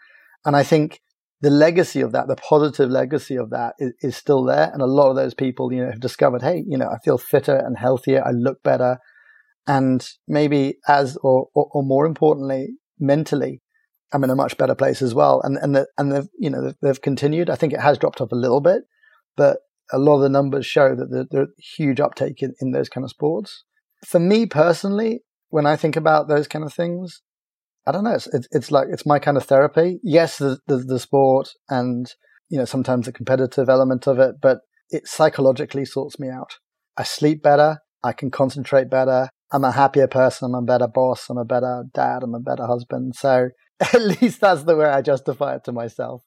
And 0.46 0.56
I 0.56 0.64
think 0.64 1.02
the 1.46 1.52
legacy 1.52 2.02
of 2.02 2.12
that, 2.14 2.28
the 2.28 2.36
positive 2.36 2.90
legacy 2.90 3.36
of 3.36 3.52
that 3.52 3.76
is, 3.78 3.94
is, 4.02 4.18
still 4.18 4.44
there. 4.44 4.72
And 4.74 4.82
a 4.82 4.88
lot 4.88 5.12
of 5.12 5.16
those 5.16 5.36
people, 5.36 5.72
you 5.72 5.80
know, 5.80 5.92
have 5.92 6.00
discovered, 6.00 6.42
hey, 6.42 6.64
you 6.68 6.76
know, 6.76 6.88
I 6.88 6.98
feel 7.06 7.20
fitter 7.20 7.56
and 7.56 7.78
healthier. 7.78 8.26
I 8.26 8.32
look 8.32 8.64
better. 8.64 8.98
And 9.68 10.04
maybe 10.28 10.80
as, 10.88 11.18
or, 11.18 11.50
or, 11.54 11.70
or 11.72 11.84
more 11.84 12.08
importantly, 12.08 12.70
mentally, 13.00 13.62
I'm 14.12 14.24
in 14.24 14.32
a 14.32 14.36
much 14.36 14.58
better 14.58 14.74
place 14.74 15.04
as 15.04 15.14
well. 15.14 15.40
And, 15.44 15.58
and, 15.58 15.76
the, 15.76 15.86
and 16.00 16.12
they've, 16.12 16.28
you 16.40 16.50
know, 16.50 16.74
they've 16.82 17.00
continued. 17.00 17.52
I 17.52 17.56
think 17.56 17.74
it 17.74 17.80
has 17.80 18.00
dropped 18.00 18.22
off 18.22 18.32
a 18.32 18.36
little 18.36 18.60
bit, 18.62 18.82
but 19.38 19.60
a 19.94 20.00
lot 20.00 20.16
of 20.16 20.22
the 20.22 20.30
numbers 20.30 20.66
show 20.66 20.96
that 20.96 21.28
there's 21.30 21.50
huge 21.78 22.00
uptake 22.00 22.42
in, 22.42 22.56
in 22.60 22.72
those 22.72 22.90
kind 22.90 23.04
of 23.04 23.12
sports. 23.12 23.66
For 24.04 24.20
me 24.20 24.48
personally, 24.48 25.20
when 25.50 25.68
I 25.68 25.76
think 25.76 25.96
about 25.96 26.28
those 26.28 26.48
kind 26.48 26.66
of 26.66 26.74
things, 26.74 27.22
I 27.88 27.92
don't 27.92 28.04
know. 28.04 28.16
It's, 28.16 28.28
it's, 28.28 28.48
it's 28.52 28.72
like 28.72 28.88
it's 28.92 29.06
my 29.06 29.20
kind 29.20 29.38
of 29.38 29.44
therapy. 29.44 30.00
Yes, 30.04 30.38
the, 30.38 30.60
the, 30.68 30.78
the 30.78 31.00
sport 31.00 31.50
and 31.70 32.08
you 32.50 32.58
know 32.58 32.66
sometimes 32.66 33.06
the 33.06 33.12
competitive 33.12 33.70
element 33.70 34.08
of 34.08 34.20
it, 34.20 34.36
but 34.42 34.60
it 34.90 35.08
psychologically 35.08 35.86
sorts 35.86 36.20
me 36.20 36.30
out. 36.30 36.58
I 36.98 37.04
sleep 37.04 37.44
better. 37.44 37.80
I 38.04 38.14
can 38.14 38.32
concentrate 38.32 38.90
better. 38.90 39.30
I'm 39.52 39.64
a 39.64 39.72
happier 39.72 40.08
person. 40.08 40.54
I'm 40.54 40.64
a 40.64 40.66
better 40.66 40.88
boss. 40.88 41.30
I'm 41.30 41.38
a 41.38 41.46
better 41.46 41.84
dad. 41.94 42.24
I'm 42.24 42.36
a 42.36 42.40
better 42.40 42.66
husband. 42.66 43.16
So 43.16 43.50
at 43.80 44.02
least 44.02 44.42
that's 44.42 44.64
the 44.64 44.76
way 44.76 44.86
I 44.86 45.02
justify 45.02 45.56
it 45.56 45.64
to 45.66 45.72
myself. 45.72 46.24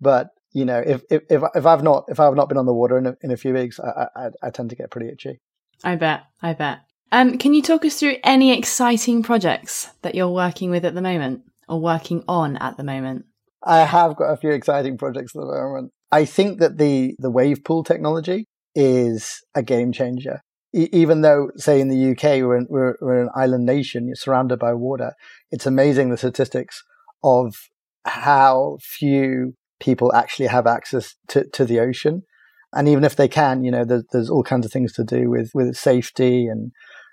But 0.00 0.28
you 0.52 0.64
know, 0.64 0.82
if 0.84 1.02
if 1.10 1.22
if, 1.30 1.42
if 1.54 1.66
I've 1.66 1.82
not 1.82 2.04
if 2.08 2.20
I've 2.20 2.34
not 2.34 2.48
been 2.48 2.58
on 2.58 2.66
the 2.66 2.74
water 2.74 2.98
in 2.98 3.06
a, 3.06 3.16
in 3.22 3.30
a 3.30 3.36
few 3.36 3.54
weeks, 3.54 3.80
I, 3.80 4.06
I, 4.14 4.28
I 4.42 4.50
tend 4.50 4.70
to 4.70 4.76
get 4.76 4.90
pretty 4.90 5.08
itchy. 5.08 5.40
I 5.84 5.96
bet. 5.96 6.22
I 6.40 6.52
bet. 6.52 6.80
Um, 7.12 7.36
can 7.36 7.52
you 7.52 7.60
talk 7.60 7.84
us 7.84 8.00
through 8.00 8.16
any 8.24 8.56
exciting 8.56 9.22
projects 9.22 9.90
that 10.00 10.14
you're 10.14 10.30
working 10.30 10.70
with 10.70 10.86
at 10.86 10.94
the 10.94 11.02
moment 11.02 11.42
or 11.68 11.78
working 11.78 12.24
on 12.26 12.56
at 12.56 12.78
the 12.78 12.84
moment? 12.84 13.26
I 13.62 13.80
have 13.80 14.16
got 14.16 14.32
a 14.32 14.36
few 14.38 14.50
exciting 14.50 14.96
projects 14.96 15.36
at 15.36 15.40
the 15.40 15.46
moment. 15.46 15.92
I 16.10 16.24
think 16.24 16.58
that 16.60 16.78
the, 16.78 17.14
the 17.18 17.30
wave 17.30 17.64
pool 17.64 17.84
technology 17.84 18.46
is 18.74 19.42
a 19.54 19.62
game 19.62 19.92
changer. 19.92 20.40
Even 20.72 21.20
though, 21.20 21.50
say, 21.56 21.82
in 21.82 21.90
the 21.90 22.12
UK, 22.12 22.40
we're, 22.40 22.56
in, 22.56 22.66
we're, 22.70 22.96
we're 23.02 23.22
an 23.22 23.28
island 23.36 23.66
nation, 23.66 24.06
you're 24.06 24.16
surrounded 24.16 24.58
by 24.58 24.72
water, 24.72 25.12
it's 25.50 25.66
amazing 25.66 26.08
the 26.08 26.16
statistics 26.16 26.82
of 27.22 27.54
how 28.06 28.78
few 28.80 29.54
people 29.80 30.14
actually 30.14 30.46
have 30.46 30.66
access 30.66 31.14
to, 31.28 31.44
to 31.50 31.66
the 31.66 31.78
ocean. 31.78 32.22
And 32.72 32.88
even 32.88 33.04
if 33.04 33.16
they 33.16 33.28
can, 33.28 33.64
you 33.64 33.70
know, 33.70 33.84
there's, 33.84 34.04
there's 34.12 34.30
all 34.30 34.42
kinds 34.42 34.64
of 34.64 34.72
things 34.72 34.94
to 34.94 35.04
do 35.04 35.28
with, 35.28 35.50
with 35.52 35.76
safety 35.76 36.46
and 36.46 36.72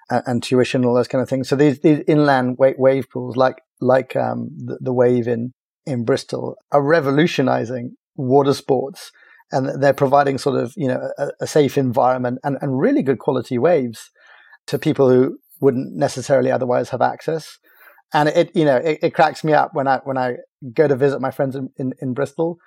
and, 0.09 0.23
and 0.25 0.43
tuition, 0.43 0.85
all 0.85 0.93
those 0.93 1.07
kind 1.07 1.21
of 1.21 1.29
things. 1.29 1.49
So 1.49 1.55
these 1.55 1.79
these 1.79 2.01
inland 2.07 2.57
wave 2.57 3.09
pools, 3.09 3.35
like 3.35 3.61
like 3.79 4.15
um, 4.15 4.49
the, 4.57 4.77
the 4.81 4.93
wave 4.93 5.27
in 5.27 5.53
in 5.85 6.05
Bristol, 6.05 6.55
are 6.71 6.81
revolutionizing 6.81 7.95
water 8.15 8.53
sports, 8.53 9.11
and 9.51 9.81
they're 9.81 9.93
providing 9.93 10.37
sort 10.37 10.61
of 10.61 10.73
you 10.75 10.87
know 10.87 11.09
a, 11.17 11.29
a 11.41 11.47
safe 11.47 11.77
environment 11.77 12.39
and, 12.43 12.57
and 12.61 12.79
really 12.79 13.01
good 13.01 13.19
quality 13.19 13.57
waves 13.57 14.11
to 14.67 14.77
people 14.77 15.09
who 15.09 15.39
wouldn't 15.59 15.95
necessarily 15.95 16.51
otherwise 16.51 16.89
have 16.89 17.01
access. 17.01 17.57
And 18.13 18.29
it, 18.29 18.55
you 18.55 18.65
know, 18.65 18.77
it, 18.77 18.99
it, 19.03 19.13
cracks 19.13 19.43
me 19.43 19.53
up 19.53 19.71
when 19.73 19.87
I 19.87 19.99
when 20.03 20.17
I 20.17 20.37
go 20.73 20.87
to 20.87 20.95
visit 20.95 21.21
my 21.21 21.31
friends 21.31 21.55
in, 21.55 21.69
in, 21.77 21.93
in 22.01 22.13
Bristol, 22.13 22.57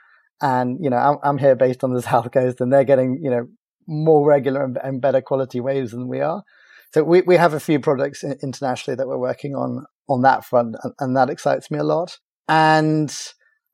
and 0.41 0.79
you 0.81 0.89
know, 0.89 0.97
I'm, 0.97 1.19
I'm, 1.25 1.39
here 1.39 1.57
based 1.57 1.83
on 1.83 1.93
the 1.93 2.03
south 2.11 2.31
coast, 2.31 2.61
and 2.61 2.73
they're 2.73 2.85
getting 2.85 3.19
you 3.21 3.31
know 3.31 3.49
more 3.89 4.27
regular 4.27 4.65
and, 4.65 4.79
and 4.83 5.01
better 5.01 5.21
quality 5.21 5.61
waves 5.61 5.91
than 5.91 6.07
we 6.07 6.21
are. 6.21 6.45
So 6.93 7.03
we, 7.03 7.23
we 7.23 7.37
have 7.37 7.55
a 7.55 7.61
few 7.61 7.81
products 7.81 8.23
internationally 8.23 8.97
that 8.97 9.09
we're 9.09 9.19
working 9.19 9.55
on 9.55 9.87
on 10.09 10.23
that 10.23 10.45
front, 10.45 10.77
and, 10.83 10.93
and 10.99 11.17
that 11.17 11.31
excites 11.31 11.71
me 11.71 11.79
a 11.79 11.85
lot. 11.85 12.19
And 12.49 13.15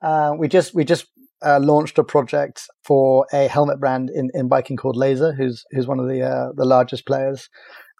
uh, 0.02 0.34
we 0.38 0.46
just 0.48 0.74
we 0.74 0.84
just 0.84 1.06
uh, 1.44 1.58
launched 1.60 1.98
a 1.98 2.04
project 2.04 2.62
for 2.84 3.26
a 3.32 3.48
helmet 3.48 3.80
brand 3.80 4.10
in, 4.10 4.30
in 4.34 4.48
biking 4.48 4.76
called 4.76 4.96
Lazer, 4.96 5.36
who's 5.36 5.64
who's 5.70 5.86
one 5.86 5.98
of 5.98 6.08
the 6.08 6.22
uh, 6.22 6.52
the 6.54 6.64
largest 6.64 7.06
players, 7.06 7.48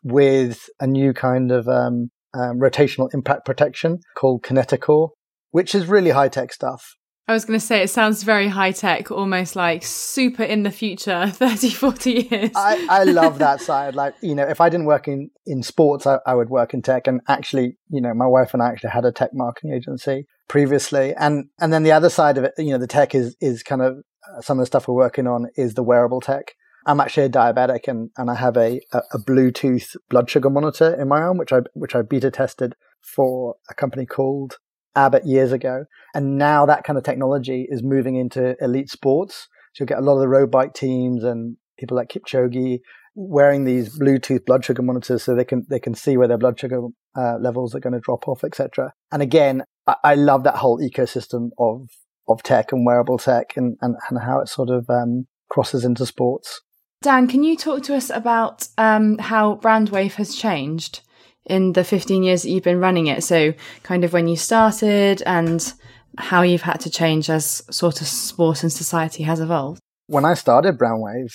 with 0.04 0.68
a 0.80 0.87
new 0.87 1.12
kind 1.12 1.50
of 1.50 1.68
um, 1.68 2.10
um, 2.34 2.58
rotational 2.58 3.12
impact 3.12 3.44
protection 3.44 3.98
called 4.16 4.42
Kineticore, 4.42 5.10
which 5.50 5.75
is 5.75 5.87
really 5.87 6.10
high 6.10 6.28
tech 6.28 6.52
stuff. 6.52 6.94
I 7.28 7.35
was 7.35 7.44
going 7.44 7.61
to 7.61 7.64
say, 7.64 7.82
it 7.82 7.90
sounds 7.90 8.23
very 8.23 8.49
high 8.49 8.73
tech, 8.73 9.11
almost 9.11 9.54
like 9.54 9.85
super 9.85 10.42
in 10.42 10.62
the 10.62 10.70
future, 10.70 11.26
30, 11.30 11.68
40 11.68 12.11
years. 12.11 12.50
I, 12.56 12.87
I 12.88 13.04
love 13.04 13.38
that 13.40 13.61
side. 13.61 13.94
Like, 13.94 14.14
you 14.23 14.35
know, 14.35 14.49
if 14.49 14.62
I 14.62 14.70
didn't 14.70 14.87
work 14.87 15.06
in, 15.08 15.30
in 15.44 15.62
sports, 15.62 16.06
I, 16.06 16.20
I 16.25 16.35
would 16.35 16.49
work 16.49 16.73
in 16.73 16.80
tech. 16.80 17.06
And 17.06 17.20
actually, 17.28 17.76
you 17.90 18.00
know, 18.00 18.14
my 18.14 18.26
wife 18.26 18.54
and 18.54 18.62
I 18.62 18.70
actually 18.70 18.90
had 18.90 19.04
a 19.04 19.12
tech 19.12 19.30
marketing 19.35 19.75
agency 19.75 20.26
previously. 20.49 21.14
And, 21.14 21.50
and 21.61 21.70
then 21.70 21.82
the 21.82 21.92
other 21.92 22.08
side 22.08 22.38
of 22.38 22.44
it, 22.44 22.54
you 22.56 22.70
know, 22.70 22.78
the 22.78 22.87
tech 22.87 23.14
is, 23.14 23.37
is 23.42 23.62
kind 23.62 23.82
of 23.82 23.99
uh, 23.99 24.40
some 24.40 24.58
of 24.58 24.62
the 24.62 24.66
stuff 24.66 24.88
we're 24.88 24.94
working 24.94 25.26
on 25.26 25.49
is 25.54 25.75
the 25.75 25.82
wearable 25.82 26.23
tech. 26.23 26.54
I'm 26.87 26.99
actually 26.99 27.26
a 27.26 27.30
diabetic 27.30 27.88
and, 27.88 28.08
and 28.16 28.30
I 28.30 28.37
have 28.37 28.56
a, 28.56 28.80
a, 28.94 29.02
a 29.12 29.18
Bluetooth 29.18 29.97
blood 30.08 30.30
sugar 30.30 30.49
monitor 30.49 30.99
in 30.99 31.08
my 31.08 31.20
arm, 31.20 31.37
which 31.37 31.52
I, 31.52 31.61
which 31.75 31.94
I 31.94 32.00
beta 32.00 32.30
tested 32.30 32.75
for 33.02 33.56
a 33.68 33.75
company 33.75 34.06
called 34.06 34.56
Abbott 34.97 35.26
years 35.26 35.52
ago. 35.52 35.85
And 36.14 36.38
now 36.38 36.66
that 36.66 36.85
kind 36.85 36.99
of 36.99 37.04
technology 37.04 37.66
is 37.68 37.83
moving 37.83 38.16
into 38.16 38.57
elite 38.61 38.90
sports. 38.90 39.49
So 39.75 39.85
you 39.85 39.87
get 39.87 39.99
a 39.99 40.02
lot 40.02 40.14
of 40.14 40.21
the 40.21 40.28
road 40.28 40.50
bike 40.50 40.75
teams 40.75 41.25
and 41.25 41.57
people 41.78 41.97
like 41.97 42.09
Kipchoge 42.09 42.80
wearing 43.14 43.64
these 43.64 43.99
Bluetooth 43.99 44.45
blood 44.45 44.64
sugar 44.64 44.83
monitors 44.83 45.25
so 45.25 45.35
they 45.35 45.45
can 45.45 45.66
they 45.68 45.80
can 45.80 45.95
see 45.95 46.16
where 46.16 46.28
their 46.28 46.38
blood 46.38 46.59
sugar 46.59 46.80
uh, 47.16 47.37
levels 47.38 47.75
are 47.75 47.80
going 47.80 47.92
to 47.92 48.00
drop 48.00 48.28
off, 48.28 48.45
etc. 48.45 48.92
And 49.11 49.23
again, 49.23 49.64
I, 49.87 49.97
I, 50.04 50.14
love 50.14 50.45
that 50.45 50.57
whole 50.57 50.78
ecosystem 50.78 51.50
of 51.59 51.88
of 52.28 52.42
tech 52.42 52.71
and 52.71 52.87
wearable 52.87 53.18
tech 53.18 53.57
and 53.57 53.76
and, 53.80 53.97
and 54.09 54.21
how 54.21 54.40
it 54.40 54.49
sort 54.49 54.71
of 54.71 54.88
um, 54.88 55.26
crosses 55.49 55.85
into 55.85 56.07
sports. 56.07 56.61
Dan, 57.02 57.28
can 57.28 57.45
you 57.45 57.57
talk 57.57 57.83
to 57.85 57.97
us 57.97 58.11
about 58.11 58.68
um, 58.76 59.18
how 59.18 59.57
Brandwave 59.57 60.14
has 60.14 60.35
changed? 60.35 61.00
In 61.49 61.73
the 61.73 61.85
15 61.85 62.23
years 62.23 62.43
that 62.43 62.50
you've 62.50 62.64
been 62.64 62.81
running 62.81 63.07
it? 63.07 63.25
So, 63.25 63.55
kind 63.83 64.05
of 64.05 64.12
when 64.12 64.28
you 64.28 64.37
started 64.37 65.23
and 65.25 65.73
how 66.19 66.43
you've 66.43 66.62
had 66.62 66.81
to 66.81 66.90
change 66.90 67.31
as 67.31 67.62
sort 67.71 68.00
of 68.00 68.07
sport 68.07 68.62
and 68.62 68.73
society 68.73 69.23
has 69.23 69.40
evolved? 69.40 69.81
When 70.07 70.25
I 70.25 70.35
started 70.35 70.78
Brandwave, 70.78 71.33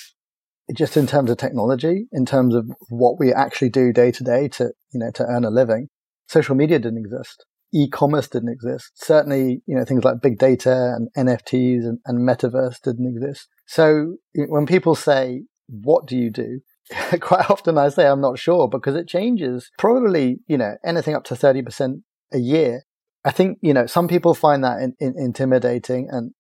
just 0.76 0.98
in 0.98 1.08
terms 1.08 1.30
of 1.30 1.38
technology, 1.38 2.08
in 2.12 2.26
terms 2.26 2.56
of 2.56 2.70
what 2.90 3.20
we 3.20 3.34
actually 3.34 3.70
do 3.70 3.92
day 3.92 4.12
to 4.12 4.24
day 4.24 4.48
to, 4.50 4.72
you 4.94 5.00
know, 5.00 5.12
to 5.12 5.26
earn 5.26 5.44
a 5.44 5.50
living, 5.50 5.90
social 6.28 6.56
media 6.56 6.80
didn't 6.80 7.00
exist. 7.00 7.46
E-commerce 7.74 8.28
didn't 8.28 8.52
exist. 8.52 8.92
Certainly, 8.96 9.62
you 9.66 9.76
know, 9.76 9.84
things 9.84 10.04
like 10.04 10.22
big 10.22 10.38
data 10.38 10.96
and 10.96 11.10
NFTs 11.18 11.86
and, 11.86 12.00
and 12.06 12.28
metaverse 12.28 12.80
didn't 12.82 13.08
exist. 13.08 13.48
So 13.66 14.18
when 14.36 14.66
people 14.66 14.96
say, 14.96 15.44
what 15.68 16.06
do 16.06 16.16
you 16.16 16.30
do? 16.30 16.60
Quite 17.22 17.50
often 17.50 17.78
I 17.78 17.90
say 17.90 18.08
I'm 18.08 18.22
not 18.22 18.40
sure 18.40 18.68
because 18.68 18.96
it 18.96 19.08
changes 19.08 19.72
probably, 19.78 20.40
you 20.48 20.58
know, 20.58 20.76
anything 20.86 21.16
up 21.16 21.24
to 21.26 21.36
30% 21.36 22.02
a 22.34 22.38
year. 22.38 22.84
I 23.26 23.32
think, 23.32 23.58
you 23.62 23.74
know, 23.74 23.86
some 23.86 24.08
people 24.08 24.34
find 24.34 24.64
that 24.64 24.82
in, 24.82 24.96
in, 25.00 25.14
intimidating 25.18 26.10
and 26.12 26.32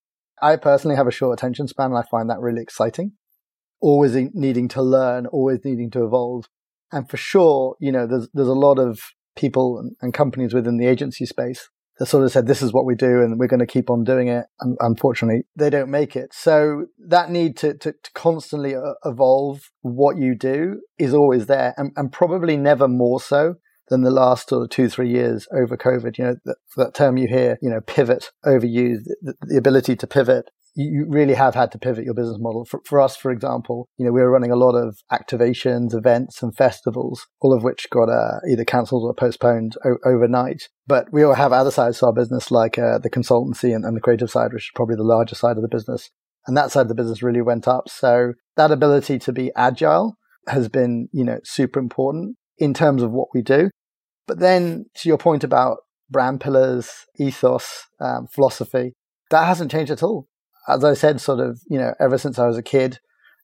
I 0.41 0.57
personally 0.57 0.97
have 0.97 1.07
a 1.07 1.11
short 1.11 1.39
attention 1.39 1.67
span 1.67 1.91
and 1.91 1.97
I 1.97 2.03
find 2.03 2.29
that 2.29 2.39
really 2.39 2.61
exciting. 2.61 3.13
Always 3.79 4.15
needing 4.33 4.67
to 4.69 4.81
learn, 4.81 5.25
always 5.27 5.59
needing 5.63 5.91
to 5.91 6.03
evolve. 6.03 6.45
And 6.91 7.09
for 7.09 7.17
sure, 7.17 7.75
you 7.79 7.91
know, 7.91 8.05
there's, 8.05 8.27
there's 8.33 8.47
a 8.47 8.53
lot 8.53 8.79
of 8.79 8.99
people 9.35 9.79
and, 9.79 9.95
and 10.01 10.13
companies 10.13 10.53
within 10.53 10.77
the 10.77 10.87
agency 10.87 11.25
space 11.25 11.69
that 11.99 12.07
sort 12.07 12.23
of 12.23 12.31
said, 12.31 12.47
this 12.47 12.61
is 12.61 12.73
what 12.73 12.85
we 12.85 12.95
do 12.95 13.21
and 13.21 13.39
we're 13.39 13.47
going 13.47 13.59
to 13.59 13.67
keep 13.67 13.89
on 13.89 14.03
doing 14.03 14.27
it. 14.27 14.45
And 14.59 14.77
unfortunately, 14.79 15.43
they 15.55 15.69
don't 15.69 15.89
make 15.89 16.15
it. 16.15 16.33
So 16.33 16.87
that 17.07 17.29
need 17.29 17.55
to, 17.57 17.73
to, 17.75 17.91
to 17.91 18.11
constantly 18.13 18.75
uh, 18.75 18.93
evolve 19.05 19.69
what 19.81 20.17
you 20.17 20.35
do 20.35 20.81
is 20.97 21.13
always 21.13 21.45
there 21.45 21.73
and, 21.77 21.91
and, 21.95 22.11
probably 22.11 22.57
never 22.57 22.87
more 22.87 23.19
so 23.19 23.55
than 23.89 24.01
the 24.01 24.11
last 24.11 24.49
sort 24.49 24.63
of 24.63 24.69
two, 24.69 24.87
three 24.89 25.09
years 25.09 25.47
over 25.55 25.77
COVID. 25.77 26.17
You 26.17 26.23
know, 26.25 26.35
that, 26.45 26.57
that 26.77 26.93
term 26.93 27.17
you 27.17 27.27
hear, 27.27 27.57
you 27.61 27.69
know, 27.69 27.81
pivot 27.81 28.31
overused, 28.45 29.03
the, 29.21 29.35
the 29.41 29.57
ability 29.57 29.95
to 29.97 30.07
pivot 30.07 30.49
you 30.75 31.05
really 31.07 31.35
have 31.35 31.53
had 31.53 31.71
to 31.71 31.77
pivot 31.77 32.05
your 32.05 32.13
business 32.13 32.37
model. 32.39 32.65
For, 32.65 32.81
for, 32.85 32.99
us, 32.99 33.15
for 33.15 33.31
example, 33.31 33.87
you 33.97 34.05
know, 34.05 34.11
we 34.11 34.21
were 34.21 34.31
running 34.31 34.51
a 34.51 34.55
lot 34.55 34.75
of 34.75 34.97
activations, 35.11 35.93
events 35.93 36.41
and 36.41 36.55
festivals, 36.55 37.27
all 37.41 37.53
of 37.53 37.63
which 37.63 37.89
got 37.91 38.09
uh, 38.09 38.39
either 38.49 38.65
cancelled 38.65 39.03
or 39.03 39.13
postponed 39.13 39.75
o- 39.85 39.97
overnight. 40.05 40.69
But 40.87 41.11
we 41.11 41.23
all 41.23 41.35
have 41.35 41.53
other 41.53 41.71
sides 41.71 41.99
to 41.99 42.07
our 42.07 42.13
business, 42.13 42.49
like 42.49 42.77
uh, 42.77 42.97
the 42.97 43.09
consultancy 43.09 43.75
and, 43.75 43.85
and 43.85 43.95
the 43.95 44.01
creative 44.01 44.31
side, 44.31 44.53
which 44.53 44.63
is 44.63 44.71
probably 44.75 44.95
the 44.95 45.03
larger 45.03 45.35
side 45.35 45.57
of 45.57 45.61
the 45.61 45.69
business. 45.69 46.09
And 46.47 46.57
that 46.57 46.71
side 46.71 46.83
of 46.83 46.89
the 46.89 46.95
business 46.95 47.23
really 47.23 47.41
went 47.41 47.67
up. 47.67 47.87
So 47.87 48.33
that 48.57 48.71
ability 48.71 49.19
to 49.19 49.31
be 49.31 49.51
agile 49.55 50.17
has 50.47 50.69
been, 50.69 51.07
you 51.13 51.23
know, 51.23 51.39
super 51.43 51.79
important 51.79 52.35
in 52.57 52.73
terms 52.73 53.01
of 53.01 53.11
what 53.11 53.29
we 53.33 53.41
do. 53.41 53.69
But 54.27 54.39
then 54.39 54.85
to 54.95 55.09
your 55.09 55.17
point 55.17 55.43
about 55.43 55.77
brand 56.09 56.41
pillars, 56.41 56.89
ethos, 57.17 57.87
um, 57.99 58.27
philosophy, 58.27 58.93
that 59.29 59.45
hasn't 59.45 59.71
changed 59.71 59.91
at 59.91 60.03
all 60.03 60.27
as 60.67 60.83
I 60.83 60.93
said, 60.93 61.19
sort 61.19 61.39
of, 61.39 61.61
you 61.69 61.77
know, 61.77 61.93
ever 61.99 62.17
since 62.17 62.39
I 62.39 62.47
was 62.47 62.57
a 62.57 62.63
kid, 62.63 62.99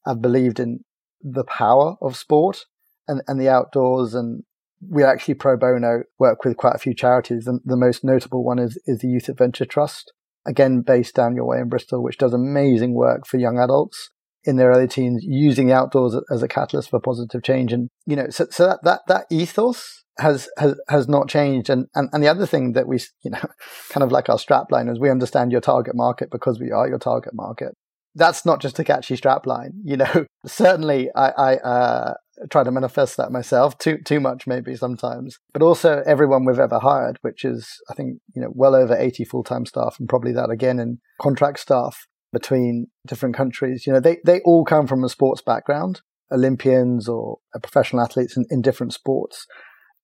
I've 0.06 0.22
believed 0.22 0.60
in 0.60 0.80
the 1.20 1.44
power 1.44 1.96
of 2.00 2.16
sport 2.16 2.64
and, 3.06 3.22
and 3.26 3.40
the 3.40 3.48
outdoors. 3.48 4.14
And 4.14 4.44
we 4.88 5.04
actually 5.04 5.34
pro 5.34 5.56
bono 5.56 6.04
work 6.18 6.44
with 6.44 6.56
quite 6.56 6.74
a 6.74 6.78
few 6.78 6.94
charities. 6.94 7.46
And 7.46 7.60
the 7.64 7.76
most 7.76 8.04
notable 8.04 8.44
one 8.44 8.58
is, 8.58 8.80
is 8.86 9.00
the 9.00 9.08
Youth 9.08 9.28
Adventure 9.28 9.66
Trust, 9.66 10.12
again, 10.46 10.80
based 10.80 11.14
down 11.14 11.36
your 11.36 11.46
way 11.46 11.58
in 11.58 11.68
Bristol, 11.68 12.02
which 12.02 12.18
does 12.18 12.32
amazing 12.32 12.94
work 12.94 13.26
for 13.26 13.36
young 13.36 13.58
adults 13.58 14.10
in 14.44 14.56
their 14.56 14.70
early 14.70 14.88
teens 14.88 15.22
using 15.22 15.66
the 15.66 15.74
outdoors 15.74 16.16
as 16.30 16.42
a 16.42 16.48
catalyst 16.48 16.90
for 16.90 17.00
positive 17.00 17.42
change. 17.42 17.72
And, 17.72 17.88
you 18.06 18.16
know, 18.16 18.30
so, 18.30 18.46
so 18.50 18.66
that, 18.66 18.80
that, 18.84 19.00
that 19.08 19.26
ethos 19.30 20.00
has 20.20 20.48
has 20.56 20.78
has 20.88 21.08
not 21.08 21.28
changed. 21.28 21.70
And, 21.70 21.86
and 21.94 22.08
and 22.12 22.22
the 22.22 22.28
other 22.28 22.46
thing 22.46 22.72
that 22.72 22.86
we 22.86 22.98
you 23.22 23.30
know 23.30 23.42
kind 23.88 24.04
of 24.04 24.12
like 24.12 24.28
our 24.28 24.36
strapline 24.36 24.90
is 24.90 25.00
we 25.00 25.10
understand 25.10 25.52
your 25.52 25.60
target 25.60 25.94
market 25.94 26.30
because 26.30 26.60
we 26.60 26.70
are 26.70 26.88
your 26.88 26.98
target 26.98 27.34
market. 27.34 27.74
That's 28.16 28.44
not 28.44 28.60
just 28.60 28.78
a 28.80 28.84
catchy 28.84 29.16
strapline, 29.16 29.70
you 29.84 29.96
know. 29.96 30.26
Certainly, 30.46 31.10
I, 31.14 31.28
I 31.28 31.56
uh, 31.58 32.14
try 32.50 32.64
to 32.64 32.72
manifest 32.72 33.16
that 33.16 33.30
myself 33.30 33.78
too 33.78 33.98
too 34.04 34.18
much 34.18 34.46
maybe 34.46 34.74
sometimes, 34.74 35.38
but 35.52 35.62
also 35.62 36.02
everyone 36.04 36.44
we've 36.44 36.58
ever 36.58 36.80
hired, 36.80 37.18
which 37.22 37.44
is 37.44 37.68
I 37.88 37.94
think 37.94 38.18
you 38.34 38.42
know 38.42 38.50
well 38.52 38.74
over 38.74 38.96
eighty 38.96 39.24
full 39.24 39.44
time 39.44 39.64
staff, 39.64 39.96
and 39.98 40.08
probably 40.08 40.32
that 40.32 40.50
again 40.50 40.78
in 40.78 40.98
contract 41.20 41.60
staff 41.60 42.06
between 42.32 42.86
different 43.06 43.34
countries. 43.34 43.86
You 43.86 43.92
know, 43.92 44.00
they 44.00 44.18
they 44.24 44.40
all 44.40 44.64
come 44.64 44.86
from 44.86 45.04
a 45.04 45.08
sports 45.08 45.42
background, 45.42 46.00
Olympians 46.32 47.08
or 47.08 47.38
uh, 47.54 47.58
professional 47.58 48.02
athletes 48.02 48.36
in, 48.36 48.46
in 48.50 48.62
different 48.62 48.92
sports. 48.92 49.46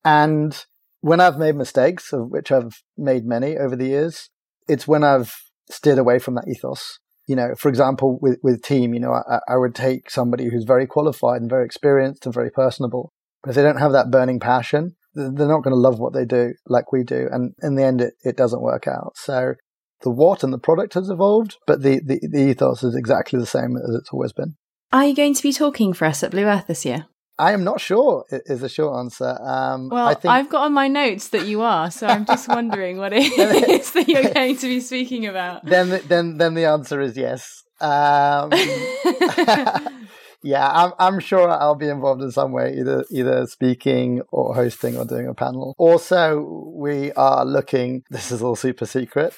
And 0.04 0.64
when 1.00 1.20
I've 1.20 1.38
made 1.38 1.56
mistakes, 1.56 2.12
of 2.12 2.30
which 2.30 2.50
I've 2.50 2.82
made 2.96 3.24
many 3.24 3.56
over 3.56 3.76
the 3.76 3.86
years, 3.86 4.30
it's 4.68 4.88
when 4.88 5.04
I've 5.04 5.34
steered 5.70 5.98
away 5.98 6.18
from 6.18 6.34
that 6.34 6.48
ethos. 6.48 6.98
You 7.26 7.34
know, 7.34 7.54
for 7.58 7.68
example, 7.68 8.18
with, 8.22 8.38
with 8.42 8.62
team, 8.62 8.94
you 8.94 9.00
know, 9.00 9.12
I, 9.12 9.40
I 9.48 9.56
would 9.56 9.74
take 9.74 10.10
somebody 10.10 10.48
who's 10.48 10.64
very 10.64 10.86
qualified 10.86 11.40
and 11.40 11.50
very 11.50 11.64
experienced 11.64 12.24
and 12.24 12.32
very 12.34 12.50
personable. 12.50 13.12
But 13.42 13.50
if 13.50 13.56
they 13.56 13.62
don't 13.62 13.80
have 13.80 13.92
that 13.92 14.12
burning 14.12 14.38
passion, 14.38 14.94
they're 15.14 15.48
not 15.48 15.64
going 15.64 15.74
to 15.74 15.80
love 15.80 15.98
what 15.98 16.12
they 16.12 16.24
do 16.24 16.54
like 16.66 16.92
we 16.92 17.02
do. 17.02 17.28
And 17.32 17.54
in 17.62 17.74
the 17.74 17.82
end, 17.82 18.00
it, 18.00 18.14
it 18.22 18.36
doesn't 18.36 18.62
work 18.62 18.86
out. 18.86 19.16
So 19.16 19.54
the 20.02 20.10
what 20.10 20.42
and 20.44 20.52
the 20.52 20.58
product 20.58 20.94
has 20.94 21.08
evolved, 21.08 21.56
but 21.66 21.82
the, 21.82 22.00
the, 22.04 22.20
the 22.30 22.50
ethos 22.50 22.82
is 22.82 22.94
exactly 22.94 23.38
the 23.38 23.46
same 23.46 23.76
as 23.76 23.94
it's 23.94 24.10
always 24.12 24.32
been. 24.32 24.56
Are 24.92 25.06
you 25.06 25.14
going 25.14 25.34
to 25.34 25.42
be 25.42 25.52
talking 25.52 25.92
for 25.92 26.04
us 26.04 26.22
at 26.22 26.30
Blue 26.30 26.44
Earth 26.44 26.66
this 26.66 26.84
year? 26.84 27.06
I 27.38 27.52
am 27.52 27.64
not 27.64 27.80
sure. 27.80 28.24
Is 28.30 28.62
a 28.62 28.68
short 28.68 28.98
answer. 28.98 29.36
Um, 29.42 29.90
well, 29.90 30.08
I 30.08 30.14
think... 30.14 30.32
I've 30.32 30.48
got 30.48 30.62
on 30.62 30.72
my 30.72 30.88
notes 30.88 31.28
that 31.28 31.46
you 31.46 31.60
are, 31.60 31.90
so 31.90 32.06
I'm 32.06 32.24
just 32.24 32.48
wondering 32.48 32.96
what 32.96 33.12
it 33.16 33.24
is 33.68 33.92
that 33.92 34.08
you're 34.08 34.30
going 34.34 34.56
to 34.56 34.66
be 34.66 34.80
speaking 34.80 35.26
about. 35.26 35.64
Then, 35.64 36.00
then, 36.06 36.38
then 36.38 36.54
the 36.54 36.64
answer 36.64 37.00
is 37.00 37.16
yes. 37.16 37.62
Um, 37.78 38.52
yeah, 40.42 40.66
I'm, 40.66 40.92
I'm 40.98 41.20
sure 41.20 41.50
I'll 41.50 41.74
be 41.74 41.88
involved 41.88 42.22
in 42.22 42.30
some 42.30 42.52
way, 42.52 42.74
either 42.78 43.04
either 43.10 43.46
speaking 43.46 44.22
or 44.32 44.54
hosting 44.54 44.96
or 44.96 45.04
doing 45.04 45.28
a 45.28 45.34
panel. 45.34 45.74
Also, 45.76 46.72
we 46.74 47.12
are 47.12 47.44
looking. 47.44 48.02
This 48.08 48.32
is 48.32 48.42
all 48.42 48.56
super 48.56 48.86
secret 48.86 49.34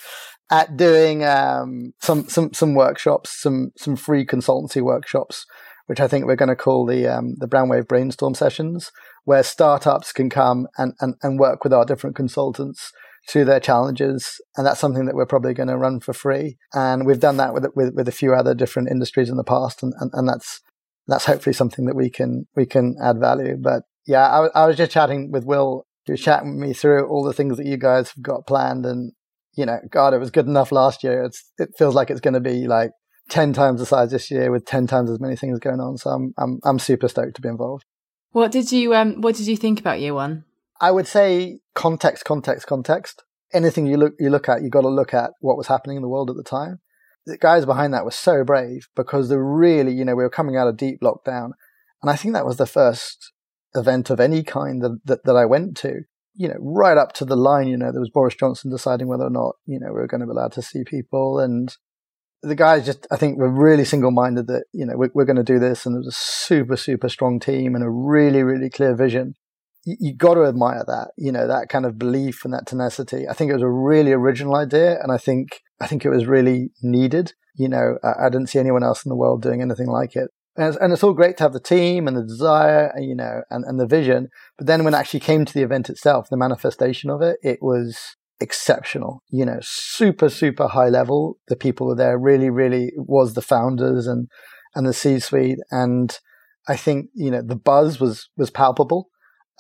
at 0.51 0.77
doing 0.77 1.25
um, 1.25 1.93
some 2.01 2.29
some 2.29 2.53
some 2.53 2.75
workshops, 2.75 3.31
some 3.31 3.73
some 3.77 3.97
free 3.97 4.25
consultancy 4.25 4.83
workshops 4.83 5.47
which 5.89 6.01
I 6.01 6.07
think 6.07 6.27
we're 6.27 6.37
going 6.37 6.51
to 6.51 6.57
call 6.57 6.85
the 6.85 7.07
um, 7.09 7.35
the 7.39 7.49
Brandwave 7.49 7.89
brainstorm 7.89 8.35
sessions, 8.35 8.93
where 9.25 9.43
startups 9.43 10.13
can 10.13 10.29
come 10.29 10.69
and, 10.77 10.93
and, 11.01 11.15
and 11.23 11.41
work 11.41 11.65
with 11.65 11.73
our 11.73 11.87
different 11.87 12.15
consultants 12.15 12.93
through 13.27 13.47
their 13.47 13.59
challenges, 13.59 14.39
and 14.57 14.67
that's 14.67 14.81
something 14.81 15.07
that 15.07 15.15
we're 15.15 15.27
probably 15.27 15.55
going 15.55 15.69
to 15.69 15.79
run 15.79 15.99
for 16.01 16.13
free. 16.13 16.59
And 16.75 17.07
we've 17.07 17.19
done 17.19 17.39
that 17.39 17.55
with 17.55 17.67
with, 17.75 17.95
with 17.95 18.07
a 18.07 18.13
few 18.13 18.35
other 18.35 18.55
different 18.55 18.91
industries 18.91 19.31
in 19.31 19.39
the 19.39 19.45
past, 19.45 19.83
and, 19.83 19.95
and, 19.99 20.11
and 20.13 20.29
that's 20.29 20.61
that's 21.07 21.25
hopefully 21.25 21.55
something 21.55 21.87
that 21.87 21.97
we 21.97 22.11
can 22.11 22.47
we 22.55 22.67
can 22.67 22.97
add 23.03 23.19
value. 23.19 23.57
But 23.59 23.85
yeah, 24.07 24.29
I, 24.29 24.49
I 24.49 24.67
was 24.67 24.77
just 24.77 24.93
chatting 24.93 25.33
with 25.33 25.45
Will. 25.45 25.85
Was 26.07 26.23
chatting 26.23 26.59
me 26.59 26.73
through 26.73 27.07
all 27.07 27.23
the 27.23 27.35
things 27.35 27.59
that 27.59 27.67
you 27.67 27.77
guys 27.77 28.13
have 28.13 28.23
got 28.23 28.47
planned, 28.47 28.87
and 28.87 29.13
you 29.59 29.67
know, 29.67 29.81
God, 29.91 30.15
it 30.15 30.19
was 30.19 30.31
good 30.31 30.47
enough 30.47 30.71
last 30.71 31.03
year. 31.03 31.25
It's 31.25 31.51
it 31.59 31.71
feels 31.77 31.95
like 31.95 32.11
it's 32.11 32.21
going 32.21 32.35
to 32.35 32.41
be 32.41 32.69
like 32.69 32.93
10 33.31 33.53
times 33.53 33.81
the 33.81 33.87
size 33.87 34.13
this 34.13 34.31
year 34.31 34.53
with 34.53 34.65
10 34.65 34.87
times 34.87 35.11
as 35.11 35.19
many 35.19 35.35
things 35.35 35.59
going 35.59 35.81
on. 35.81 35.99
So 35.99 36.11
I'm, 36.11 36.33
I'm, 36.39 36.61
I'm 36.65 36.79
super 36.79 37.09
stoked 37.09 37.35
to 37.37 37.43
be 37.43 37.49
involved. 37.49 37.85
What 38.31 38.53
did 38.53 38.71
you, 38.71 38.95
um, 38.95 39.21
what 39.21 39.35
did 39.35 39.49
you 39.49 39.57
think 39.57 39.81
about 39.81 40.01
year 40.01 40.15
one? 40.15 40.45
I 40.81 40.93
would 40.93 41.09
say 41.09 41.59
context, 41.75 42.25
context, 42.25 42.69
context. 42.69 43.25
Anything 43.53 43.87
you 43.87 43.97
look, 43.97 44.15
you 44.21 44.31
look 44.31 44.49
at, 44.49 44.63
you 44.63 44.71
got 44.71 44.83
to 44.83 44.89
look 44.89 45.13
at 45.13 45.31
what 45.41 45.57
was 45.57 45.67
happening 45.67 45.97
in 45.97 46.03
the 46.03 46.09
world 46.09 46.31
at 46.31 46.37
the 46.37 46.45
time. 46.45 46.79
The 47.27 47.37
guys 47.37 47.67
behind 47.67 47.93
that 47.95 48.05
were 48.05 48.13
so 48.13 48.45
brave 48.45 48.87
because 48.95 49.29
they're 49.29 49.43
really, 49.43 49.93
you 49.93 50.05
know, 50.05 50.15
we 50.15 50.23
were 50.23 50.31
coming 50.31 50.57
out 50.57 50.69
of 50.69 50.77
deep 50.77 51.01
lockdown. 51.03 51.51
And 52.01 52.11
I 52.11 52.15
think 52.15 52.35
that 52.35 52.47
was 52.47 52.59
the 52.59 52.67
first 52.67 53.33
event 53.75 54.09
of 54.09 54.21
any 54.21 54.45
kind 54.45 54.83
that, 54.83 55.01
that, 55.07 55.25
that 55.25 55.37
I 55.37 55.47
went 55.47 55.77
to 55.79 56.03
you 56.39 56.47
know, 56.47 56.55
right 56.61 56.97
up 56.97 57.13
to 57.15 57.25
the 57.25 57.35
line, 57.35 57.67
you 57.67 57.77
know, 57.77 57.91
there 57.91 58.01
was 58.01 58.11
Boris 58.11 58.37
Johnson 58.37 58.71
deciding 58.71 59.09
whether 59.09 59.25
or 59.25 59.31
not, 59.31 59.57
you 59.67 59.81
know, 59.81 59.89
we 59.89 59.95
were 59.95 60.07
going 60.07 60.21
to 60.21 60.27
be 60.27 60.31
allowed 60.31 60.53
to 60.53 60.63
see 60.63 60.85
people. 60.85 61.41
And 61.41 61.77
the 62.43 62.55
guys 62.55 62.87
just, 62.87 63.09
I 63.11 63.17
think, 63.17 63.39
were 63.39 63.51
really 63.51 63.85
single 63.85 64.13
minded 64.13 64.47
that, 64.47 64.67
you 64.73 64.87
know, 64.87 64.93
we're, 64.97 65.11
we're 65.15 65.25
going 65.25 65.37
to 65.37 65.43
do 65.43 65.59
this. 65.59 65.85
And 65.85 65.97
there 65.97 65.99
was 66.01 66.07
a 66.07 66.13
super, 66.13 66.77
super 66.77 67.09
strong 67.09 67.41
team 67.41 67.75
and 67.75 67.83
a 67.83 67.91
really, 67.91 68.45
really 68.45 68.71
clear 68.71 68.95
vision. 68.95 69.35
You, 69.85 69.97
you 69.99 70.17
got 70.17 70.35
to 70.35 70.45
admire 70.45 70.85
that, 70.87 71.09
you 71.17 71.33
know, 71.33 71.49
that 71.49 71.69
kind 71.69 71.85
of 71.85 71.99
belief 71.99 72.45
and 72.45 72.55
that 72.55 72.69
tenacity. 72.69 73.27
I 73.29 73.33
think 73.33 73.51
it 73.51 73.55
was 73.55 73.63
a 73.63 73.69
really 73.69 74.13
original 74.13 74.55
idea. 74.55 75.03
And 75.03 75.11
I 75.11 75.19
think, 75.19 75.61
I 75.81 75.89
think 75.89 76.05
it 76.05 76.11
was 76.11 76.27
really 76.27 76.71
needed. 76.83 77.33
You 77.57 77.69
know, 77.69 77.99
I, 78.05 78.27
I 78.27 78.29
didn't 78.29 78.51
see 78.51 78.61
anyone 78.61 78.85
else 78.85 79.05
in 79.05 79.09
the 79.09 79.17
world 79.17 79.43
doing 79.43 79.61
anything 79.61 79.89
like 79.89 80.15
it. 80.15 80.31
And 80.59 80.69
it's, 80.69 80.77
and 80.77 80.93
it's, 80.93 81.05
all 81.05 81.15
great 81.15 81.37
to 81.39 81.45
have 81.45 81.53
the 81.55 81.61
team 81.61 82.09
and 82.09 82.17
the 82.17 82.23
desire, 82.23 82.93
you 82.99 83.15
know, 83.15 83.43
and, 83.49 83.65
and 83.65 83.79
the 83.79 83.87
vision. 83.87 84.29
But 84.59 84.67
then 84.67 84.85
when 84.85 84.93
it 84.93 84.97
actually 84.99 85.21
came 85.21 85.45
to 85.45 85.55
the 85.55 85.63
event 85.63 85.89
itself, 85.89 86.29
the 86.29 86.37
manifestation 86.37 87.11
of 87.11 87.23
it, 87.23 87.37
it 87.43 87.61
was 87.63 87.97
exceptional, 88.41 89.23
you 89.31 89.47
know, 89.47 89.61
super, 89.63 90.29
super 90.29 90.67
high 90.67 90.89
level. 90.89 91.39
The 91.47 91.57
people 91.57 91.87
were 91.87 91.95
there 91.95 92.19
really, 92.19 92.51
really 92.51 92.93
was 92.97 93.35
the 93.35 93.41
founders 93.41 94.07
and, 94.07 94.29
and 94.75 94.85
the 94.87 94.93
C 94.93 95.21
suite. 95.21 95.61
And 95.71 96.19
I 96.67 96.77
think, 96.77 97.11
you 97.15 97.31
know, 97.31 97.43
the 97.43 97.57
buzz 97.57 98.01
was, 98.01 98.29
was 98.37 98.51
palpable. 98.51 99.09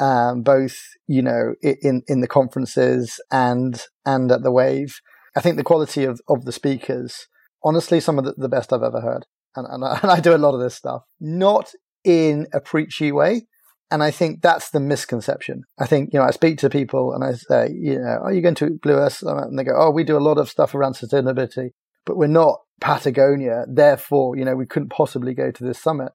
um, 0.00 0.42
both 0.42 0.78
you 1.06 1.22
know 1.22 1.54
in 1.62 2.02
in 2.06 2.20
the 2.20 2.28
conferences 2.28 3.20
and 3.30 3.84
and 4.04 4.30
at 4.30 4.42
the 4.42 4.52
Wave. 4.52 5.00
I 5.36 5.40
think 5.40 5.56
the 5.56 5.64
quality 5.64 6.04
of 6.04 6.20
of 6.28 6.44
the 6.44 6.52
speakers, 6.52 7.26
honestly, 7.64 8.00
some 8.00 8.18
of 8.18 8.24
the, 8.24 8.34
the 8.36 8.48
best 8.48 8.72
I've 8.72 8.82
ever 8.82 9.00
heard. 9.00 9.26
And, 9.58 9.66
and 9.68 9.84
I, 9.84 9.98
and 10.02 10.10
I 10.10 10.20
do 10.20 10.34
a 10.34 10.38
lot 10.38 10.54
of 10.54 10.60
this 10.60 10.74
stuff, 10.74 11.02
not 11.20 11.72
in 12.04 12.46
a 12.52 12.60
preachy 12.60 13.12
way, 13.12 13.46
and 13.90 14.02
I 14.02 14.10
think 14.10 14.42
that's 14.42 14.70
the 14.70 14.80
misconception. 14.80 15.62
I 15.78 15.86
think, 15.86 16.10
you 16.12 16.18
know, 16.18 16.26
I 16.26 16.30
speak 16.30 16.58
to 16.58 16.68
people 16.68 17.14
and 17.14 17.24
I 17.24 17.32
say, 17.32 17.70
you 17.72 17.98
know, 17.98 18.20
are 18.22 18.32
you 18.32 18.42
going 18.42 18.54
to 18.56 18.78
Blue 18.82 18.94
Earth? 18.94 19.14
Summit? 19.14 19.48
And 19.48 19.58
they 19.58 19.64
go, 19.64 19.72
oh, 19.74 19.90
we 19.90 20.04
do 20.04 20.16
a 20.16 20.20
lot 20.20 20.36
of 20.36 20.50
stuff 20.50 20.74
around 20.74 20.94
sustainability, 20.94 21.70
but 22.04 22.16
we're 22.16 22.26
not 22.26 22.60
Patagonia. 22.80 23.64
Therefore, 23.66 24.36
you 24.36 24.44
know, 24.44 24.56
we 24.56 24.66
couldn't 24.66 24.90
possibly 24.90 25.32
go 25.32 25.50
to 25.50 25.64
this 25.64 25.80
summit. 25.80 26.12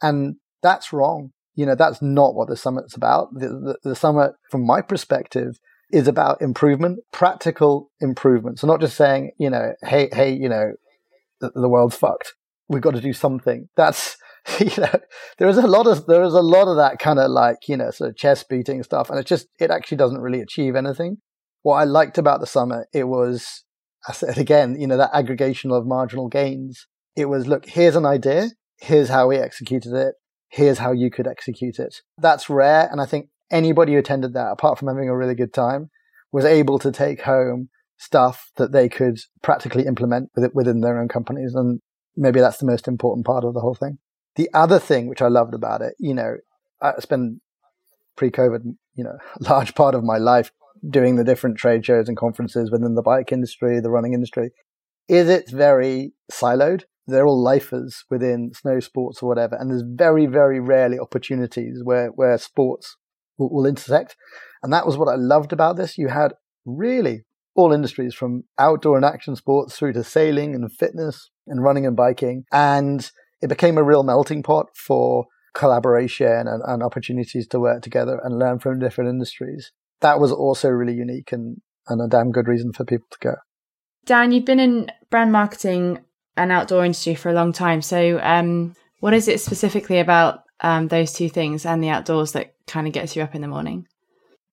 And 0.00 0.36
that's 0.62 0.94
wrong. 0.94 1.32
You 1.54 1.66
know, 1.66 1.74
that's 1.74 2.00
not 2.00 2.34
what 2.34 2.48
the 2.48 2.56
summit's 2.56 2.96
about. 2.96 3.28
The, 3.34 3.48
the, 3.48 3.90
the 3.90 3.96
summit, 3.96 4.32
from 4.50 4.64
my 4.64 4.80
perspective, 4.80 5.58
is 5.92 6.08
about 6.08 6.40
improvement, 6.40 7.00
practical 7.12 7.90
improvement. 8.00 8.60
So 8.60 8.66
not 8.66 8.80
just 8.80 8.96
saying, 8.96 9.32
you 9.38 9.50
know, 9.50 9.74
hey, 9.82 10.08
hey, 10.12 10.32
you 10.32 10.48
know, 10.48 10.72
the, 11.40 11.50
the 11.54 11.68
world's 11.68 11.96
fucked. 11.96 12.34
We've 12.70 12.80
got 12.80 12.94
to 12.94 13.00
do 13.00 13.12
something. 13.12 13.68
That's, 13.76 14.16
you 14.60 14.70
know, 14.78 15.00
there 15.38 15.48
is 15.48 15.58
a 15.58 15.66
lot 15.66 15.86
of 15.86 16.06
there 16.06 16.22
is 16.22 16.34
a 16.34 16.40
lot 16.40 16.68
of 16.68 16.76
that 16.76 16.98
kind 16.98 17.18
of 17.18 17.30
like 17.30 17.68
you 17.68 17.76
know 17.76 17.90
sort 17.90 18.10
of 18.10 18.16
chest 18.16 18.48
beating 18.48 18.82
stuff, 18.82 19.10
and 19.10 19.18
it 19.18 19.26
just 19.26 19.48
it 19.58 19.70
actually 19.70 19.98
doesn't 19.98 20.20
really 20.20 20.40
achieve 20.40 20.76
anything. 20.76 21.18
What 21.62 21.74
I 21.74 21.84
liked 21.84 22.16
about 22.16 22.40
the 22.40 22.46
summit, 22.46 22.86
it 22.94 23.04
was 23.04 23.64
I 24.08 24.12
said 24.12 24.38
again, 24.38 24.80
you 24.80 24.86
know, 24.86 24.96
that 24.96 25.10
aggregation 25.12 25.70
of 25.70 25.86
marginal 25.86 26.28
gains. 26.28 26.86
It 27.16 27.26
was 27.26 27.46
look, 27.46 27.66
here's 27.66 27.96
an 27.96 28.06
idea, 28.06 28.50
here's 28.78 29.08
how 29.08 29.28
we 29.28 29.36
executed 29.36 29.92
it, 29.92 30.14
here's 30.48 30.78
how 30.78 30.92
you 30.92 31.10
could 31.10 31.26
execute 31.26 31.78
it. 31.78 31.96
That's 32.16 32.48
rare, 32.48 32.88
and 32.90 33.00
I 33.00 33.06
think 33.06 33.28
anybody 33.50 33.92
who 33.92 33.98
attended 33.98 34.32
that, 34.34 34.52
apart 34.52 34.78
from 34.78 34.88
having 34.88 35.08
a 35.08 35.16
really 35.16 35.34
good 35.34 35.52
time, 35.52 35.90
was 36.32 36.44
able 36.44 36.78
to 36.78 36.92
take 36.92 37.22
home 37.22 37.68
stuff 37.98 38.50
that 38.56 38.72
they 38.72 38.88
could 38.88 39.18
practically 39.42 39.84
implement 39.86 40.30
within 40.54 40.80
their 40.80 40.98
own 40.98 41.08
companies, 41.08 41.54
and 41.54 41.80
maybe 42.20 42.38
that's 42.38 42.58
the 42.58 42.66
most 42.66 42.86
important 42.86 43.26
part 43.26 43.44
of 43.44 43.54
the 43.54 43.60
whole 43.60 43.74
thing. 43.74 43.98
The 44.36 44.50
other 44.54 44.78
thing 44.78 45.08
which 45.08 45.22
I 45.22 45.28
loved 45.28 45.54
about 45.54 45.80
it, 45.80 45.94
you 45.98 46.14
know, 46.14 46.36
I 46.80 46.92
spent 47.00 47.40
pre-COVID, 48.16 48.60
you 48.94 49.04
know, 49.04 49.16
a 49.40 49.42
large 49.50 49.74
part 49.74 49.94
of 49.94 50.04
my 50.04 50.18
life 50.18 50.52
doing 50.88 51.16
the 51.16 51.24
different 51.24 51.56
trade 51.56 51.84
shows 51.84 52.08
and 52.08 52.16
conferences 52.16 52.70
within 52.70 52.94
the 52.94 53.02
bike 53.02 53.32
industry, 53.32 53.80
the 53.80 53.90
running 53.90 54.12
industry, 54.12 54.50
is 55.08 55.28
it's 55.28 55.50
very 55.50 56.12
siloed. 56.30 56.84
They're 57.06 57.26
all 57.26 57.42
lifers 57.42 58.04
within 58.10 58.52
snow 58.54 58.78
sports 58.80 59.22
or 59.22 59.28
whatever, 59.28 59.56
and 59.56 59.70
there's 59.70 59.82
very, 59.84 60.26
very 60.26 60.60
rarely 60.60 60.98
opportunities 60.98 61.80
where 61.82 62.08
where 62.08 62.38
sports 62.38 62.96
will, 63.36 63.50
will 63.50 63.66
intersect. 63.66 64.16
And 64.62 64.72
that 64.72 64.86
was 64.86 64.96
what 64.96 65.08
I 65.08 65.16
loved 65.16 65.52
about 65.52 65.76
this. 65.76 65.98
You 65.98 66.08
had 66.08 66.34
really 66.64 67.24
all 67.56 67.72
industries 67.72 68.14
from 68.14 68.44
outdoor 68.58 68.96
and 68.96 69.04
action 69.04 69.34
sports 69.34 69.76
through 69.76 69.94
to 69.94 70.04
sailing 70.04 70.54
and 70.54 70.72
fitness 70.72 71.30
and 71.50 71.62
running 71.62 71.86
and 71.86 71.96
biking. 71.96 72.44
And 72.52 73.10
it 73.42 73.48
became 73.48 73.76
a 73.76 73.84
real 73.84 74.02
melting 74.02 74.42
pot 74.42 74.66
for 74.74 75.26
collaboration 75.54 76.46
and, 76.46 76.62
and 76.64 76.82
opportunities 76.82 77.46
to 77.48 77.60
work 77.60 77.82
together 77.82 78.20
and 78.22 78.38
learn 78.38 78.58
from 78.58 78.78
different 78.78 79.10
industries. 79.10 79.72
That 80.00 80.20
was 80.20 80.32
also 80.32 80.68
really 80.68 80.94
unique 80.94 81.32
and, 81.32 81.58
and 81.88 82.00
a 82.00 82.08
damn 82.08 82.30
good 82.30 82.48
reason 82.48 82.72
for 82.72 82.84
people 82.84 83.08
to 83.10 83.18
go. 83.20 83.34
Dan, 84.06 84.32
you've 84.32 84.46
been 84.46 84.60
in 84.60 84.90
brand 85.10 85.32
marketing 85.32 86.00
and 86.36 86.50
outdoor 86.50 86.84
industry 86.84 87.14
for 87.14 87.28
a 87.28 87.34
long 87.34 87.52
time. 87.52 87.82
So, 87.82 88.18
um, 88.22 88.74
what 89.00 89.14
is 89.14 89.28
it 89.28 89.40
specifically 89.40 89.98
about 89.98 90.40
um, 90.60 90.88
those 90.88 91.12
two 91.12 91.28
things 91.28 91.66
and 91.66 91.82
the 91.82 91.88
outdoors 91.88 92.32
that 92.32 92.54
kind 92.66 92.86
of 92.86 92.92
gets 92.92 93.16
you 93.16 93.22
up 93.22 93.34
in 93.34 93.42
the 93.42 93.48
morning? 93.48 93.86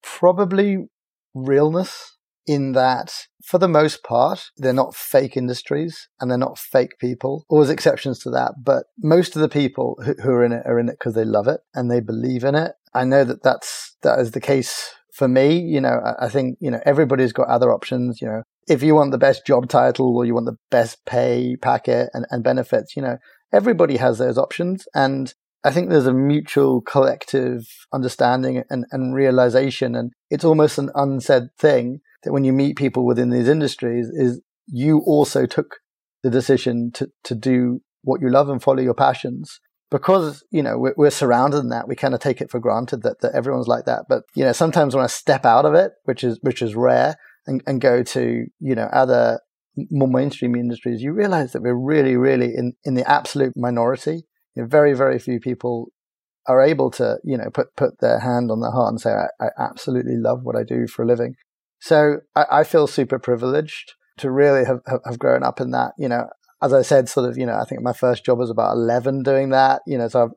Probably 0.03 0.87
realness 1.33 2.17
in 2.45 2.73
that 2.73 3.13
for 3.47 3.59
the 3.59 3.69
most 3.69 4.03
part, 4.03 4.51
they're 4.57 4.73
not 4.73 4.93
fake 4.93 5.37
industries 5.37 6.09
and 6.19 6.29
they're 6.29 6.37
not 6.37 6.59
fake 6.59 6.99
people. 6.99 7.45
Always 7.47 7.69
exceptions 7.69 8.19
to 8.19 8.29
that. 8.31 8.55
But 8.61 8.87
most 8.97 9.37
of 9.37 9.41
the 9.41 9.47
people 9.47 9.97
who, 10.03 10.15
who 10.21 10.31
are 10.31 10.43
in 10.43 10.51
it 10.51 10.63
are 10.65 10.77
in 10.77 10.89
it 10.89 10.97
because 10.99 11.13
they 11.13 11.23
love 11.23 11.47
it 11.47 11.61
and 11.73 11.89
they 11.89 12.01
believe 12.01 12.43
in 12.43 12.55
it. 12.55 12.73
I 12.93 13.05
know 13.05 13.23
that 13.23 13.43
that's, 13.43 13.95
that 14.03 14.19
is 14.19 14.31
the 14.31 14.41
case 14.41 14.93
for 15.13 15.29
me. 15.29 15.59
You 15.59 15.79
know, 15.79 16.01
I, 16.03 16.25
I 16.25 16.29
think, 16.29 16.57
you 16.59 16.69
know, 16.69 16.81
everybody's 16.85 17.31
got 17.31 17.47
other 17.47 17.71
options. 17.71 18.21
You 18.21 18.27
know, 18.27 18.43
if 18.67 18.83
you 18.83 18.95
want 18.95 19.11
the 19.11 19.17
best 19.17 19.45
job 19.47 19.69
title 19.69 20.17
or 20.17 20.25
you 20.25 20.33
want 20.33 20.47
the 20.47 20.57
best 20.69 21.05
pay 21.05 21.55
packet 21.55 22.09
and, 22.13 22.25
and 22.29 22.43
benefits, 22.43 22.97
you 22.97 23.01
know, 23.01 23.17
everybody 23.53 23.95
has 23.95 24.17
those 24.17 24.37
options. 24.37 24.89
And 24.93 25.33
I 25.63 25.71
think 25.71 25.89
there's 25.89 26.05
a 26.05 26.13
mutual 26.13 26.81
collective 26.81 27.65
understanding 27.93 28.63
and, 28.69 28.85
and 28.91 29.15
realization. 29.15 29.95
And 29.95 30.11
it's 30.29 30.43
almost 30.43 30.77
an 30.77 30.89
unsaid 30.95 31.43
thing 31.57 32.01
that 32.27 32.33
when 32.33 32.43
you 32.43 32.51
meet 32.51 32.75
people 32.75 33.05
within 33.05 33.29
these 33.29 33.47
industries 33.47 34.09
is 34.09 34.41
you 34.67 34.99
also 35.05 35.45
took 35.45 35.77
the 36.23 36.29
decision 36.29 36.91
to, 36.93 37.09
to 37.23 37.33
do 37.33 37.79
what 38.03 38.19
you 38.19 38.29
love 38.29 38.49
and 38.49 38.61
follow 38.61 38.81
your 38.81 38.93
passions. 38.93 39.61
Because 39.89 40.43
you 40.51 40.61
know 40.61 40.77
we're, 40.77 40.93
we're, 40.97 41.09
surrounded 41.09 41.59
in 41.59 41.69
that 41.69 41.87
we 41.87 41.95
kind 41.95 42.13
of 42.13 42.19
take 42.19 42.41
it 42.41 42.51
for 42.51 42.59
granted 42.59 43.03
that, 43.03 43.21
that 43.21 43.33
everyone's 43.33 43.69
like 43.69 43.85
that. 43.85 44.03
But 44.09 44.23
you 44.35 44.43
know 44.43 44.51
sometimes 44.51 44.93
when 44.93 45.05
i 45.05 45.07
step 45.07 45.45
out 45.45 45.63
of 45.63 45.73
it 45.73 45.93
which 46.03 46.25
is 46.25 46.37
which 46.41 46.61
is 46.61 46.75
rare 46.75 47.15
and, 47.45 47.63
and 47.65 47.79
go 47.79 48.03
to 48.03 48.45
you 48.59 48.75
know 48.75 48.89
other 48.91 49.39
more 49.89 50.09
mainstream 50.09 50.55
industries 50.55 51.01
you 51.01 51.13
realize 51.13 51.53
that 51.53 51.61
we're 51.61 51.73
really 51.73 52.17
really 52.17 52.53
in 52.53 52.73
in 52.83 52.95
the 52.95 53.09
absolute 53.09 53.53
minority. 53.55 54.25
You 54.55 54.63
know, 54.63 54.67
very 54.67 54.93
very 54.93 55.19
few 55.19 55.39
people 55.39 55.87
are 56.47 56.61
able 56.61 56.91
to 56.91 57.19
you 57.23 57.37
know 57.37 57.49
put 57.53 57.73
put 57.77 58.01
their 58.01 58.19
hand 58.19 58.51
on 58.51 58.59
their 58.59 58.71
heart 58.71 58.89
and 58.89 58.99
say 58.99 59.11
I, 59.11 59.45
I 59.45 59.49
absolutely 59.57 60.17
love 60.17 60.41
what 60.43 60.57
i 60.57 60.63
do 60.63 60.85
for 60.87 61.03
a 61.03 61.07
living 61.07 61.35
so 61.79 62.17
I, 62.35 62.45
I 62.51 62.63
feel 62.63 62.87
super 62.87 63.19
privileged 63.19 63.93
to 64.17 64.31
really 64.31 64.65
have, 64.65 64.81
have 65.05 65.19
grown 65.19 65.43
up 65.43 65.61
in 65.61 65.71
that. 65.71 65.93
You 65.97 66.09
know, 66.09 66.27
as 66.61 66.73
I 66.73 66.81
said, 66.81 67.09
sort 67.09 67.29
of, 67.29 67.37
you 67.37 67.45
know, 67.45 67.57
I 67.57 67.65
think 67.65 67.81
my 67.81 67.93
first 67.93 68.25
job 68.25 68.39
was 68.39 68.49
about 68.49 68.73
11 68.73 69.23
doing 69.23 69.49
that. 69.49 69.81
You 69.85 69.97
know, 69.97 70.07
so 70.07 70.23
I've, 70.23 70.29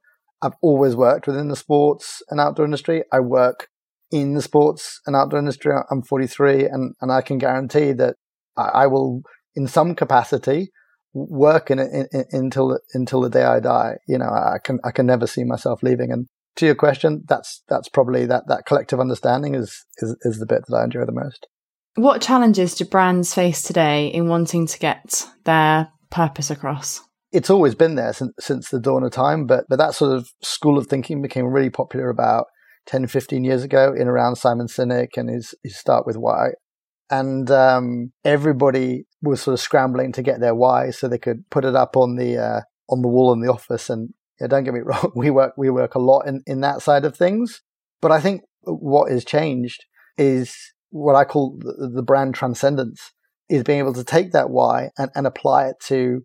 I've 0.42 0.58
always 0.62 0.96
worked 0.96 1.26
within 1.26 1.48
the 1.48 1.56
sports 1.56 2.22
and 2.30 2.40
outdoor 2.40 2.64
industry. 2.64 3.04
I 3.12 3.20
work 3.20 3.68
in 4.10 4.34
the 4.34 4.42
sports 4.42 5.00
and 5.06 5.16
outdoor 5.16 5.38
industry. 5.38 5.72
I'm 5.90 6.02
43 6.02 6.64
and, 6.64 6.94
and 7.00 7.12
I 7.12 7.22
can 7.22 7.38
guarantee 7.38 7.92
that 7.92 8.16
I, 8.56 8.62
I 8.62 8.86
will, 8.86 9.22
in 9.54 9.66
some 9.66 9.94
capacity, 9.94 10.70
work 11.12 11.70
in 11.70 11.78
it 11.78 11.90
in, 11.92 12.06
in, 12.12 12.24
until, 12.32 12.78
until 12.94 13.20
the 13.20 13.30
day 13.30 13.44
I 13.44 13.60
die. 13.60 13.96
You 14.06 14.18
know, 14.18 14.28
I 14.28 14.58
can, 14.62 14.78
I 14.84 14.90
can 14.90 15.06
never 15.06 15.26
see 15.26 15.44
myself 15.44 15.82
leaving. 15.82 16.12
And 16.12 16.26
to 16.60 16.66
your 16.66 16.74
question, 16.74 17.24
that's 17.26 17.62
that's 17.68 17.88
probably 17.88 18.26
that 18.26 18.44
that 18.48 18.64
collective 18.66 19.00
understanding 19.00 19.54
is 19.54 19.84
is, 19.98 20.16
is 20.22 20.38
the 20.38 20.46
bit 20.46 20.62
that 20.68 20.76
I 20.76 20.84
enjoy 20.84 21.04
the 21.04 21.12
most. 21.12 21.46
What 21.96 22.22
challenges 22.22 22.76
do 22.76 22.84
brands 22.84 23.34
face 23.34 23.62
today 23.62 24.06
in 24.06 24.28
wanting 24.28 24.66
to 24.68 24.78
get 24.78 25.26
their 25.44 25.88
purpose 26.10 26.50
across? 26.50 27.00
It's 27.32 27.50
always 27.50 27.74
been 27.74 27.96
there 27.96 28.12
since 28.12 28.32
since 28.38 28.68
the 28.68 28.80
dawn 28.80 29.02
of 29.02 29.10
time, 29.10 29.46
but 29.46 29.64
but 29.68 29.78
that 29.78 29.94
sort 29.94 30.16
of 30.16 30.30
school 30.42 30.78
of 30.78 30.86
thinking 30.86 31.20
became 31.20 31.46
really 31.46 31.70
popular 31.70 32.08
about 32.08 32.46
10, 32.86 33.06
15 33.06 33.44
years 33.44 33.62
ago 33.62 33.94
in 33.96 34.08
around 34.08 34.36
Simon 34.36 34.66
Sinek 34.66 35.10
and 35.16 35.28
his, 35.28 35.54
his 35.62 35.76
start 35.76 36.06
with 36.06 36.16
why. 36.16 36.48
And 37.10 37.50
um, 37.50 38.12
everybody 38.24 39.04
was 39.22 39.42
sort 39.42 39.54
of 39.54 39.60
scrambling 39.60 40.12
to 40.12 40.22
get 40.22 40.40
their 40.40 40.54
why 40.54 40.90
so 40.90 41.08
they 41.08 41.18
could 41.18 41.48
put 41.50 41.64
it 41.64 41.74
up 41.74 41.96
on 41.96 42.16
the 42.16 42.38
uh, 42.38 42.60
on 42.88 43.02
the 43.02 43.08
wall 43.08 43.32
in 43.32 43.40
the 43.40 43.52
office 43.52 43.90
and 43.90 44.10
yeah, 44.40 44.46
don't 44.46 44.64
get 44.64 44.74
me 44.74 44.80
wrong. 44.84 45.12
We 45.14 45.30
work, 45.30 45.54
we 45.56 45.70
work 45.70 45.94
a 45.94 46.00
lot 46.00 46.26
in, 46.26 46.42
in 46.46 46.60
that 46.60 46.82
side 46.82 47.04
of 47.04 47.16
things. 47.16 47.62
But 48.00 48.12
I 48.12 48.20
think 48.20 48.42
what 48.62 49.10
has 49.10 49.24
changed 49.24 49.84
is 50.16 50.56
what 50.90 51.14
I 51.14 51.24
call 51.24 51.58
the, 51.58 51.90
the 51.94 52.02
brand 52.02 52.34
transcendence 52.34 53.12
is 53.48 53.64
being 53.64 53.78
able 53.78 53.94
to 53.94 54.04
take 54.04 54.32
that 54.32 54.50
why 54.50 54.90
and, 54.96 55.10
and 55.14 55.26
apply 55.26 55.66
it 55.68 55.76
to 55.84 56.22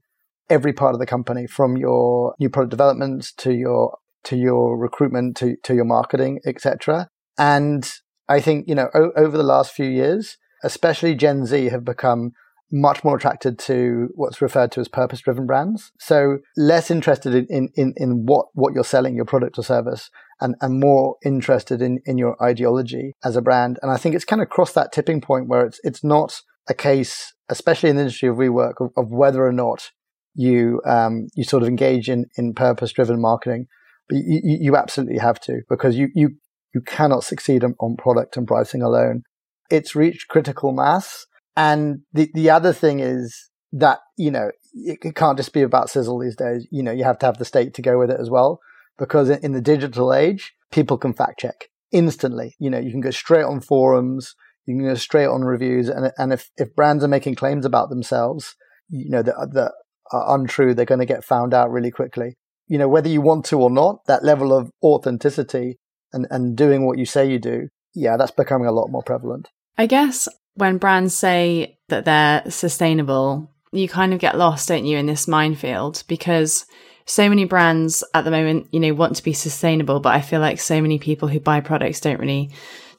every 0.49 0.73
part 0.73 0.93
of 0.93 0.99
the 0.99 1.05
company 1.05 1.47
from 1.47 1.75
your 1.75 2.35
new 2.39 2.49
product 2.49 2.71
development 2.71 3.31
to 3.37 3.53
your, 3.53 3.97
to 4.23 4.35
your 4.35 4.77
recruitment 4.77 5.35
to, 5.37 5.55
to 5.63 5.73
your 5.73 5.85
marketing, 5.85 6.39
etc. 6.45 7.09
And 7.37 7.91
I 8.29 8.39
think, 8.39 8.67
you 8.67 8.75
know, 8.75 8.89
o- 8.93 9.11
over 9.15 9.37
the 9.37 9.43
last 9.43 9.73
few 9.73 9.87
years, 9.87 10.37
especially 10.63 11.15
Gen 11.15 11.45
Z 11.45 11.69
have 11.69 11.83
become 11.83 12.31
much 12.71 13.03
more 13.03 13.15
attracted 13.15 13.59
to 13.59 14.09
what's 14.15 14.41
referred 14.41 14.71
to 14.71 14.79
as 14.79 14.87
purpose 14.87 15.21
driven 15.21 15.45
brands. 15.45 15.91
So 15.99 16.39
less 16.57 16.89
interested 16.89 17.33
in, 17.49 17.69
in, 17.75 17.93
in, 17.95 18.25
what, 18.25 18.47
what 18.53 18.73
you're 18.73 18.83
selling, 18.83 19.15
your 19.15 19.25
product 19.25 19.57
or 19.59 19.63
service, 19.63 20.09
and, 20.41 20.55
and 20.61 20.79
more 20.79 21.15
interested 21.23 21.81
in, 21.81 21.99
in 22.05 22.17
your 22.17 22.41
ideology 22.43 23.15
as 23.23 23.35
a 23.35 23.41
brand. 23.41 23.79
And 23.81 23.91
I 23.91 23.97
think 23.97 24.15
it's 24.15 24.25
kind 24.25 24.41
of 24.41 24.49
crossed 24.49 24.75
that 24.75 24.91
tipping 24.91 25.21
point 25.21 25.47
where 25.47 25.65
it's, 25.65 25.79
it's 25.83 26.03
not 26.03 26.41
a 26.67 26.73
case, 26.73 27.33
especially 27.49 27.89
in 27.89 27.95
the 27.95 28.01
industry 28.01 28.29
of 28.29 28.37
rework, 28.37 28.73
of, 28.81 28.89
of 28.97 29.11
whether 29.11 29.45
or 29.45 29.53
not 29.53 29.91
you, 30.33 30.81
um, 30.85 31.27
you 31.35 31.43
sort 31.43 31.63
of 31.63 31.69
engage 31.69 32.09
in, 32.09 32.25
in 32.35 32.53
purpose 32.53 32.91
driven 32.91 33.21
marketing. 33.21 33.67
But 34.09 34.17
you, 34.17 34.41
you 34.43 34.75
absolutely 34.75 35.19
have 35.19 35.39
to 35.41 35.61
because 35.69 35.95
you, 35.95 36.09
you, 36.13 36.31
you 36.73 36.81
cannot 36.81 37.23
succeed 37.23 37.63
on, 37.63 37.75
on 37.79 37.95
product 37.95 38.37
and 38.37 38.47
pricing 38.47 38.81
alone. 38.81 39.23
It's 39.71 39.95
reached 39.95 40.27
critical 40.27 40.73
mass 40.73 41.25
and 41.55 42.01
the, 42.13 42.29
the 42.33 42.49
other 42.49 42.73
thing 42.73 42.99
is 42.99 43.49
that, 43.71 43.99
you 44.17 44.31
know, 44.31 44.51
it, 44.73 44.99
it 45.03 45.15
can't 45.15 45.37
just 45.37 45.53
be 45.53 45.61
about 45.61 45.89
sizzle 45.89 46.19
these 46.19 46.35
days. 46.35 46.67
You 46.71 46.83
know, 46.83 46.91
you 46.91 47.03
have 47.03 47.19
to 47.19 47.25
have 47.25 47.37
the 47.37 47.45
state 47.45 47.73
to 47.75 47.81
go 47.81 47.97
with 47.97 48.11
it 48.11 48.19
as 48.19 48.29
well. 48.29 48.59
Because 48.97 49.29
in 49.29 49.51
the 49.51 49.61
digital 49.61 50.13
age, 50.13 50.53
people 50.71 50.97
can 50.97 51.13
fact 51.13 51.39
check. 51.39 51.69
instantly. 51.91 52.55
You 52.59 52.69
know, 52.69 52.79
you 52.79 52.91
can 52.91 53.01
go 53.01 53.11
straight 53.11 53.43
on 53.43 53.61
forums, 53.61 54.35
you 54.65 54.75
can 54.75 54.85
go 54.85 54.95
straight 54.95 55.27
on 55.27 55.43
reviews, 55.43 55.89
and 55.89 56.11
and 56.17 56.33
if 56.33 56.49
if 56.57 56.75
brands 56.75 57.03
are 57.03 57.09
making 57.09 57.35
claims 57.35 57.65
about 57.65 57.89
themselves, 57.89 58.55
you 58.89 59.09
know 59.09 59.23
that 59.23 59.35
that 59.53 59.71
are 60.11 60.35
untrue, 60.35 60.73
they're 60.73 60.85
going 60.85 60.99
to 60.99 61.05
get 61.05 61.23
found 61.23 61.53
out 61.53 61.71
really 61.71 61.91
quickly. 61.91 62.35
You 62.67 62.77
know, 62.77 62.87
whether 62.87 63.09
you 63.09 63.21
want 63.21 63.45
to 63.45 63.59
or 63.59 63.69
not, 63.69 64.05
that 64.07 64.23
level 64.23 64.53
of 64.53 64.71
authenticity 64.83 65.77
and 66.13 66.27
and 66.29 66.55
doing 66.55 66.85
what 66.85 66.97
you 66.97 67.05
say 67.05 67.29
you 67.29 67.39
do, 67.39 67.69
yeah, 67.93 68.17
that's 68.17 68.31
becoming 68.31 68.67
a 68.67 68.73
lot 68.73 68.89
more 68.89 69.03
prevalent. 69.03 69.49
I 69.77 69.87
guess 69.87 70.27
when 70.55 70.77
brands 70.77 71.13
say 71.13 71.77
that 71.89 72.05
they're 72.05 72.49
sustainable, 72.49 73.49
you 73.71 73.87
kind 73.87 74.13
of 74.13 74.19
get 74.19 74.37
lost, 74.37 74.67
don't 74.67 74.85
you, 74.85 74.97
in 74.97 75.05
this 75.05 75.27
minefield 75.27 76.03
because 76.07 76.65
so 77.05 77.29
many 77.29 77.45
brands 77.45 78.03
at 78.13 78.25
the 78.25 78.31
moment, 78.31 78.67
you 78.71 78.79
know, 78.79 78.93
want 78.93 79.15
to 79.17 79.23
be 79.23 79.33
sustainable, 79.33 79.99
but 79.99 80.15
I 80.15 80.21
feel 80.21 80.41
like 80.41 80.59
so 80.59 80.81
many 80.81 80.97
people 80.97 81.27
who 81.27 81.39
buy 81.39 81.61
products 81.61 81.99
don't 81.99 82.19
really 82.19 82.51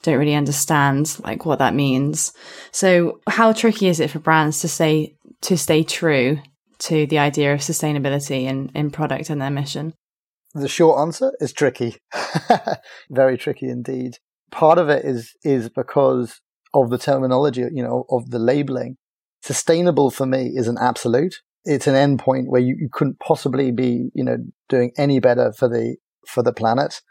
don't 0.03 0.19
really 0.19 0.35
understand 0.35 1.19
like 1.25 1.45
what 1.45 1.59
that 1.59 1.75
means. 1.75 2.33
So 2.71 3.21
how 3.29 3.53
tricky 3.53 3.89
is 3.89 3.99
it 3.99 4.11
for 4.11 4.21
brands 4.21 4.61
to 4.61 4.69
say 4.69 5.17
to 5.43 5.59
stay 5.59 5.83
true 5.83 6.39
to 6.81 7.07
the 7.07 7.19
idea 7.19 7.53
of 7.53 7.61
sustainability 7.61 8.43
in, 8.43 8.71
in 8.75 8.91
product 8.91 9.31
and 9.31 9.41
their 9.41 9.51
mission? 9.51 9.95
The 10.55 10.69
short 10.69 11.01
answer 11.01 11.33
is 11.41 11.53
tricky. 11.53 11.97
Very 13.11 13.37
tricky 13.37 13.69
indeed. 13.69 14.19
Part 14.53 14.79
of 14.79 14.89
it 14.89 15.05
is 15.05 15.35
is 15.43 15.69
because 15.69 16.41
of 16.77 16.91
the 16.91 16.99
terminology, 16.99 17.63
you 17.73 17.83
know, 17.83 18.05
of 18.11 18.31
the 18.31 18.39
labeling. 18.39 18.97
Sustainable 19.43 20.11
for 20.11 20.27
me 20.27 20.53
is 20.55 20.69
an 20.69 20.77
absolute 20.81 21.35
it's 21.67 21.89
an 21.89 21.95
endpoint 21.95 22.45
where 22.47 22.61
you, 22.61 22.77
you 22.79 22.89
couldn't 22.91 23.19
possibly 23.19 23.73
be, 23.73 24.11
you 24.15 24.25
know, 24.25 24.39
doing 24.69 24.93
any 24.97 25.19
better 25.19 25.53
for 25.53 25.69
the 25.69 25.97
for 26.27 26.43
the 26.43 26.53
planet. 26.53 27.03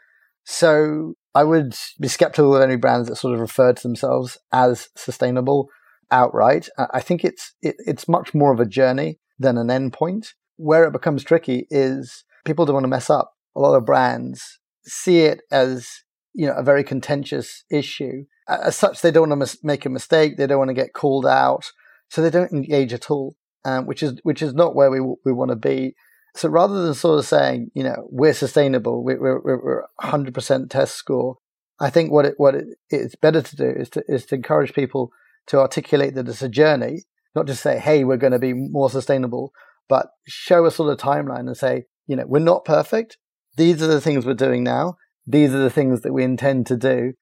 So 0.44 1.14
I 1.34 1.44
would 1.44 1.76
be 2.00 2.08
skeptical 2.08 2.56
of 2.56 2.62
any 2.62 2.76
brands 2.76 3.08
that 3.08 3.16
sort 3.16 3.34
of 3.34 3.40
refer 3.40 3.74
to 3.74 3.82
themselves 3.82 4.38
as 4.52 4.88
sustainable 4.96 5.68
outright. 6.10 6.68
I 6.92 7.00
think 7.00 7.22
it's 7.22 7.54
it, 7.60 7.76
it's 7.80 8.08
much 8.08 8.34
more 8.34 8.52
of 8.52 8.60
a 8.60 8.66
journey 8.66 9.18
than 9.38 9.58
an 9.58 9.68
endpoint. 9.68 10.28
Where 10.56 10.84
it 10.84 10.92
becomes 10.92 11.22
tricky 11.22 11.66
is 11.70 12.24
people 12.46 12.64
don't 12.64 12.74
want 12.74 12.84
to 12.84 12.88
mess 12.88 13.10
up. 13.10 13.32
A 13.54 13.60
lot 13.60 13.76
of 13.76 13.84
brands 13.84 14.58
see 14.84 15.20
it 15.20 15.42
as 15.50 15.86
you 16.32 16.46
know 16.46 16.54
a 16.54 16.62
very 16.62 16.82
contentious 16.82 17.64
issue. 17.70 18.24
As 18.48 18.76
such, 18.76 19.02
they 19.02 19.10
don't 19.10 19.28
want 19.28 19.32
to 19.32 19.36
mis- 19.36 19.64
make 19.64 19.86
a 19.86 19.90
mistake. 19.90 20.36
They 20.36 20.46
don't 20.46 20.58
want 20.58 20.70
to 20.70 20.74
get 20.74 20.92
called 20.92 21.26
out, 21.26 21.72
so 22.08 22.22
they 22.22 22.30
don't 22.30 22.52
engage 22.52 22.92
at 22.92 23.10
all 23.10 23.36
um, 23.66 23.84
which 23.84 24.02
is 24.02 24.18
which 24.22 24.40
is 24.40 24.54
not 24.54 24.74
where 24.74 24.90
we 24.90 25.00
we 25.24 25.32
want 25.32 25.50
to 25.50 25.56
be. 25.56 25.94
So 26.36 26.48
rather 26.48 26.82
than 26.82 26.94
sort 26.94 27.18
of 27.18 27.26
saying, 27.26 27.70
you 27.74 27.82
know, 27.82 28.06
we're 28.10 28.32
sustainable, 28.32 29.02
we're 29.02 29.18
we're, 29.20 29.40
we're 29.42 29.84
100% 30.00 30.70
test 30.70 30.94
score, 30.94 31.38
I 31.80 31.90
think 31.90 32.12
what 32.12 32.26
it 32.26 32.34
what 32.36 32.54
it, 32.54 32.66
it's 32.90 33.16
better 33.16 33.42
to 33.42 33.56
do 33.56 33.68
is 33.68 33.90
to 33.90 34.04
is 34.06 34.24
to 34.26 34.36
encourage 34.36 34.72
people 34.72 35.10
to 35.48 35.58
articulate 35.58 36.14
that 36.14 36.28
it's 36.28 36.42
a 36.42 36.48
journey, 36.48 37.04
not 37.34 37.46
just 37.46 37.62
say, 37.62 37.78
hey, 37.78 38.04
we're 38.04 38.16
going 38.16 38.32
to 38.32 38.38
be 38.38 38.52
more 38.52 38.88
sustainable, 38.88 39.52
but 39.88 40.08
show 40.26 40.64
a 40.64 40.70
sort 40.70 40.92
of 40.92 40.98
timeline 40.98 41.46
and 41.46 41.56
say, 41.56 41.84
you 42.06 42.16
know, 42.16 42.24
we're 42.26 42.38
not 42.38 42.64
perfect. 42.64 43.18
These 43.56 43.82
are 43.82 43.86
the 43.88 44.00
things 44.00 44.24
we're 44.24 44.34
doing 44.34 44.62
now. 44.62 44.96
These 45.26 45.52
are 45.54 45.62
the 45.62 45.70
things 45.70 46.02
that 46.02 46.12
we 46.12 46.22
intend 46.22 46.66
to 46.66 46.76
do 46.76 47.14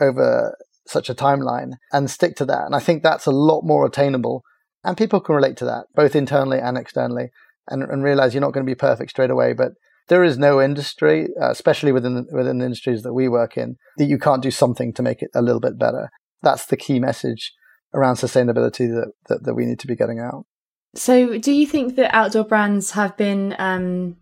over 0.00 0.56
such 0.86 1.08
a 1.08 1.14
timeline 1.14 1.72
and 1.92 2.10
stick 2.10 2.36
to 2.36 2.44
that. 2.46 2.66
And 2.66 2.74
I 2.74 2.80
think 2.80 3.02
that's 3.02 3.26
a 3.26 3.30
lot 3.30 3.62
more 3.62 3.86
attainable 3.86 4.42
and 4.84 4.96
people 4.96 5.20
can 5.20 5.34
relate 5.34 5.56
to 5.58 5.64
that, 5.66 5.86
both 5.94 6.16
internally 6.16 6.58
and 6.58 6.76
externally, 6.76 7.30
and, 7.68 7.82
and 7.82 8.02
realize 8.02 8.34
you're 8.34 8.40
not 8.40 8.52
going 8.52 8.66
to 8.66 8.70
be 8.70 8.76
perfect 8.76 9.10
straight 9.10 9.30
away. 9.30 9.52
But 9.52 9.72
there 10.08 10.24
is 10.24 10.38
no 10.38 10.60
industry, 10.60 11.28
uh, 11.40 11.50
especially 11.50 11.92
within 11.92 12.26
within 12.32 12.58
the 12.58 12.64
industries 12.64 13.02
that 13.02 13.14
we 13.14 13.28
work 13.28 13.56
in, 13.56 13.76
that 13.98 14.06
you 14.06 14.18
can't 14.18 14.42
do 14.42 14.50
something 14.50 14.92
to 14.94 15.02
make 15.02 15.22
it 15.22 15.30
a 15.34 15.42
little 15.42 15.60
bit 15.60 15.78
better. 15.78 16.10
That's 16.42 16.66
the 16.66 16.76
key 16.76 16.98
message 16.98 17.52
around 17.94 18.16
sustainability 18.16 18.88
that, 18.88 19.12
that, 19.28 19.44
that 19.44 19.54
we 19.54 19.66
need 19.66 19.78
to 19.78 19.86
be 19.86 19.94
getting 19.94 20.18
out. 20.18 20.46
So, 20.94 21.38
do 21.38 21.52
you 21.52 21.66
think 21.66 21.94
that 21.96 22.14
outdoor 22.14 22.44
brands 22.44 22.92
have 22.92 23.16
been 23.16 23.54
um, 23.58 24.16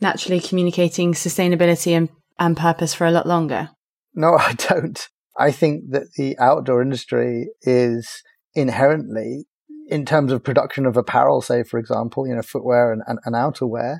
naturally 0.00 0.40
communicating 0.40 1.12
sustainability 1.12 1.92
and, 1.92 2.08
and 2.38 2.56
purpose 2.56 2.94
for 2.94 3.06
a 3.06 3.10
lot 3.10 3.26
longer? 3.26 3.70
No, 4.14 4.34
I 4.38 4.54
don't. 4.54 5.06
I 5.38 5.50
think 5.50 5.90
that 5.90 6.14
the 6.16 6.38
outdoor 6.38 6.82
industry 6.82 7.48
is 7.62 8.22
inherently 8.54 9.46
in 9.88 10.04
terms 10.04 10.32
of 10.32 10.42
production 10.42 10.86
of 10.86 10.96
apparel, 10.96 11.40
say, 11.40 11.62
for 11.62 11.78
example, 11.78 12.26
you 12.26 12.34
know, 12.34 12.42
footwear 12.42 12.92
and, 12.92 13.02
and, 13.06 13.18
and 13.24 13.34
outerwear, 13.34 13.98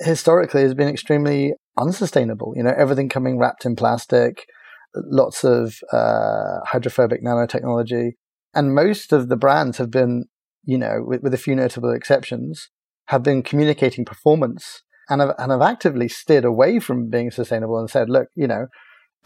historically 0.00 0.62
has 0.62 0.74
been 0.74 0.88
extremely 0.88 1.54
unsustainable. 1.78 2.52
You 2.56 2.62
know, 2.62 2.74
everything 2.76 3.08
coming 3.08 3.38
wrapped 3.38 3.64
in 3.64 3.74
plastic, 3.76 4.46
lots 4.94 5.44
of 5.44 5.78
uh, 5.92 6.60
hydrophobic 6.66 7.24
nanotechnology. 7.24 8.12
And 8.54 8.74
most 8.74 9.12
of 9.12 9.28
the 9.28 9.36
brands 9.36 9.78
have 9.78 9.90
been, 9.90 10.26
you 10.64 10.78
know, 10.78 11.02
with, 11.04 11.22
with 11.22 11.34
a 11.34 11.38
few 11.38 11.56
notable 11.56 11.92
exceptions, 11.92 12.70
have 13.06 13.22
been 13.22 13.42
communicating 13.42 14.04
performance 14.04 14.82
and 15.08 15.20
have, 15.20 15.34
and 15.38 15.50
have 15.50 15.62
actively 15.62 16.08
steered 16.08 16.44
away 16.44 16.78
from 16.78 17.08
being 17.08 17.30
sustainable 17.30 17.78
and 17.78 17.90
said, 17.90 18.08
look, 18.08 18.28
you 18.34 18.46
know, 18.46 18.66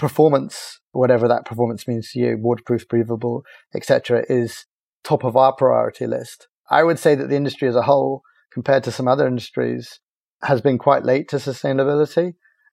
performance, 0.00 0.80
whatever 0.92 1.28
that 1.28 1.44
performance 1.44 1.86
means 1.86 2.10
to 2.10 2.18
you, 2.18 2.38
waterproof, 2.38 2.88
breathable, 2.88 3.44
etc., 3.74 4.24
is 4.30 4.64
top 5.04 5.24
of 5.24 5.36
our 5.36 5.52
priority 5.52 6.06
list. 6.06 6.48
I 6.70 6.82
would 6.84 6.98
say 6.98 7.14
that 7.14 7.28
the 7.28 7.36
industry 7.36 7.68
as 7.68 7.76
a 7.76 7.82
whole, 7.82 8.22
compared 8.50 8.82
to 8.84 8.92
some 8.92 9.06
other 9.06 9.26
industries, 9.26 10.00
has 10.42 10.62
been 10.62 10.78
quite 10.78 11.04
late 11.04 11.28
to 11.28 11.36
sustainability. 11.36 12.32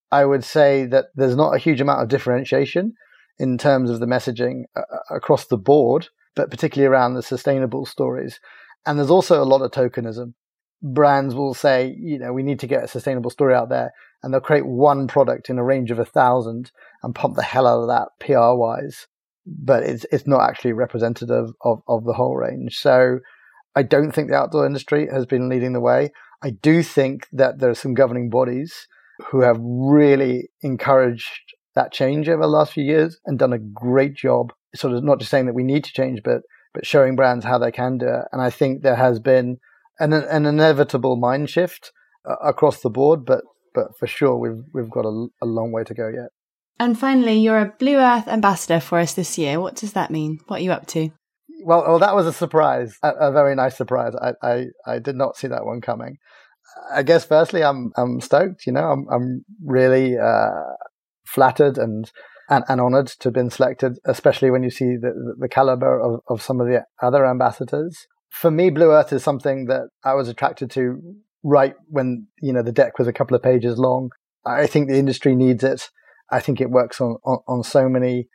I 0.10 0.24
would 0.24 0.46
say 0.46 0.86
that 0.86 1.08
there's 1.16 1.36
not 1.36 1.54
a 1.54 1.60
huge 1.60 1.82
amount 1.82 2.02
of 2.02 2.08
differentiation 2.08 2.94
in 3.38 3.58
terms 3.58 3.90
of 3.90 4.00
the 4.00 4.06
messaging 4.06 4.64
uh, 4.78 4.82
uh, 4.90 5.16
across 5.16 5.48
the 5.48 5.58
board, 5.58 6.08
but 6.34 6.50
particularly 6.50 6.88
around 6.88 7.16
the 7.16 7.22
sustainable 7.22 7.86
stories. 7.86 8.40
And 8.86 8.98
there's 8.98 9.12
also 9.12 9.44
a 9.44 9.52
lot 9.52 9.62
of 9.62 9.72
tokenism. 9.72 10.34
Brands 10.82 11.34
will 11.34 11.54
say, 11.54 11.96
you 12.00 12.20
know, 12.20 12.34
we 12.34 12.44
need 12.44 12.60
to 12.60 12.68
get 12.68 12.84
a 12.84 12.88
sustainable 12.88 13.32
story 13.32 13.54
out 13.54 13.70
there, 13.70 13.92
and 14.22 14.34
they'll 14.34 14.42
create 14.42 14.66
one 14.66 15.08
product 15.08 15.50
in 15.50 15.58
a 15.58 15.64
range 15.64 15.92
of 15.92 16.00
a 16.00 16.06
thousand 16.06 16.72
and 17.04 17.16
pump 17.16 17.36
the 17.36 17.44
hell 17.44 17.68
out 17.68 17.82
of 17.82 17.88
that 17.88 18.10
PR 18.20 18.56
wise 18.56 19.08
but 19.48 19.84
it's 19.84 20.06
it's 20.12 20.28
not 20.28 20.48
actually 20.48 20.74
representative 20.74 21.48
of, 21.62 21.82
of 21.88 22.04
the 22.04 22.14
whole 22.14 22.36
range. 22.36 22.78
So 22.78 23.20
I 23.76 23.84
don't 23.84 24.12
think 24.12 24.30
the 24.30 24.36
outdoor 24.36 24.66
industry 24.66 25.08
has 25.12 25.26
been 25.26 25.50
leading 25.50 25.74
the 25.74 25.80
way. 25.80 26.12
I 26.44 26.52
do 26.52 26.84
think 26.84 27.28
that 27.32 27.60
there 27.60 27.70
are 27.70 27.76
some 27.76 27.94
governing 27.94 28.30
bodies 28.30 28.88
who 29.28 29.42
have 29.42 29.58
really 29.60 30.50
encouraged 30.62 31.54
that 31.76 31.92
change 31.92 32.28
over 32.28 32.42
the 32.42 32.48
last 32.48 32.74
few 32.74 32.84
years 32.84 33.20
and 33.26 33.40
done 33.40 33.54
a 33.54 33.60
great 33.60 34.16
job. 34.16 34.54
Sort 34.76 34.94
of 34.94 35.04
not 35.04 35.20
just 35.20 35.32
saying 35.32 35.46
that 35.46 35.56
we 35.56 35.64
need 35.64 35.84
to 35.86 35.94
change, 35.94 36.22
but 36.24 36.42
but 36.74 36.86
showing 36.86 37.16
brands 37.16 37.46
how 37.46 37.58
they 37.58 37.72
can 37.72 37.98
do 37.98 38.08
it. 38.08 38.26
And 38.32 38.42
I 38.42 38.50
think 38.50 38.82
there 38.82 38.96
has 38.96 39.20
been 39.20 39.58
an 40.00 40.14
an 40.14 40.46
inevitable 40.46 41.16
mind 41.18 41.50
shift 41.50 41.92
uh, 42.26 42.36
across 42.44 42.82
the 42.82 42.90
board, 42.90 43.26
but 43.26 43.44
but 43.74 43.98
for 43.98 44.08
sure 44.08 44.38
we've 44.38 44.64
we've 44.74 44.90
got 44.90 45.06
a, 45.06 45.28
a 45.42 45.46
long 45.46 45.72
way 45.72 45.84
to 45.84 45.94
go 45.94 46.08
yet. 46.08 46.30
And 46.80 46.98
finally, 46.98 47.40
you're 47.40 47.60
a 47.60 47.74
Blue 47.80 47.96
Earth 47.96 48.28
ambassador 48.28 48.80
for 48.80 49.00
us 49.00 49.14
this 49.14 49.38
year. 49.38 49.60
What 49.60 49.76
does 49.76 49.94
that 49.94 50.12
mean? 50.12 50.40
What 50.48 50.60
are 50.60 50.64
you 50.64 50.72
up 50.72 50.86
to? 50.88 51.10
Well, 51.64 51.82
well 51.82 52.00
that 52.00 52.16
was 52.16 52.28
a 52.28 52.34
surprise, 52.34 52.98
a, 53.02 53.10
a 53.14 53.32
very 53.32 53.56
nice 53.56 53.76
surprise. 53.76 54.14
I, 54.22 54.34
I, 54.44 54.66
I, 54.86 55.00
did 55.00 55.16
not 55.16 55.38
see 55.38 55.48
that 55.48 55.66
one 55.66 55.82
coming. 55.82 56.18
I 56.94 57.02
guess 57.02 57.26
firstly, 57.26 57.64
I'm 57.64 57.92
I'm 57.98 58.22
stoked. 58.22 58.68
You 58.68 58.74
know, 58.74 58.92
I'm 58.92 59.08
I'm 59.12 59.46
really 59.66 60.18
uh, 60.18 60.76
flattered 61.26 61.78
and, 61.80 62.12
and 62.50 62.64
and 62.68 62.80
honored 62.80 63.08
to 63.08 63.30
have 63.30 63.34
been 63.34 63.50
selected, 63.50 63.98
especially 64.06 64.52
when 64.52 64.62
you 64.62 64.70
see 64.70 64.98
the 64.98 65.36
the 65.40 65.50
caliber 65.50 66.00
of, 66.00 66.22
of 66.28 66.42
some 66.42 66.62
of 66.62 66.68
the 66.68 66.86
other 67.02 67.26
ambassadors. 67.26 68.08
For 68.30 68.52
me, 68.52 68.70
Blue 68.70 68.92
Earth 68.92 69.14
is 69.14 69.24
something 69.24 69.66
that 69.66 69.90
I 70.04 70.14
was 70.14 70.28
attracted 70.28 70.70
to 70.72 71.02
right 71.44 71.76
when 71.88 72.28
you 72.42 72.54
know 72.54 72.62
the 72.62 72.72
deck 72.72 73.00
was 73.00 73.08
a 73.08 73.14
couple 73.14 73.36
of 73.36 73.44
pages 73.44 73.78
long. 73.78 74.12
I 74.46 74.68
think 74.68 74.88
the 74.88 74.98
industry 74.98 75.36
needs 75.36 75.64
it. 75.64 75.90
I 76.32 76.40
think 76.40 76.62
it 76.62 76.70
works 76.70 77.00
on, 77.02 77.18
on, 77.24 77.40
on 77.48 77.64
so 77.64 77.88
many 77.90 78.28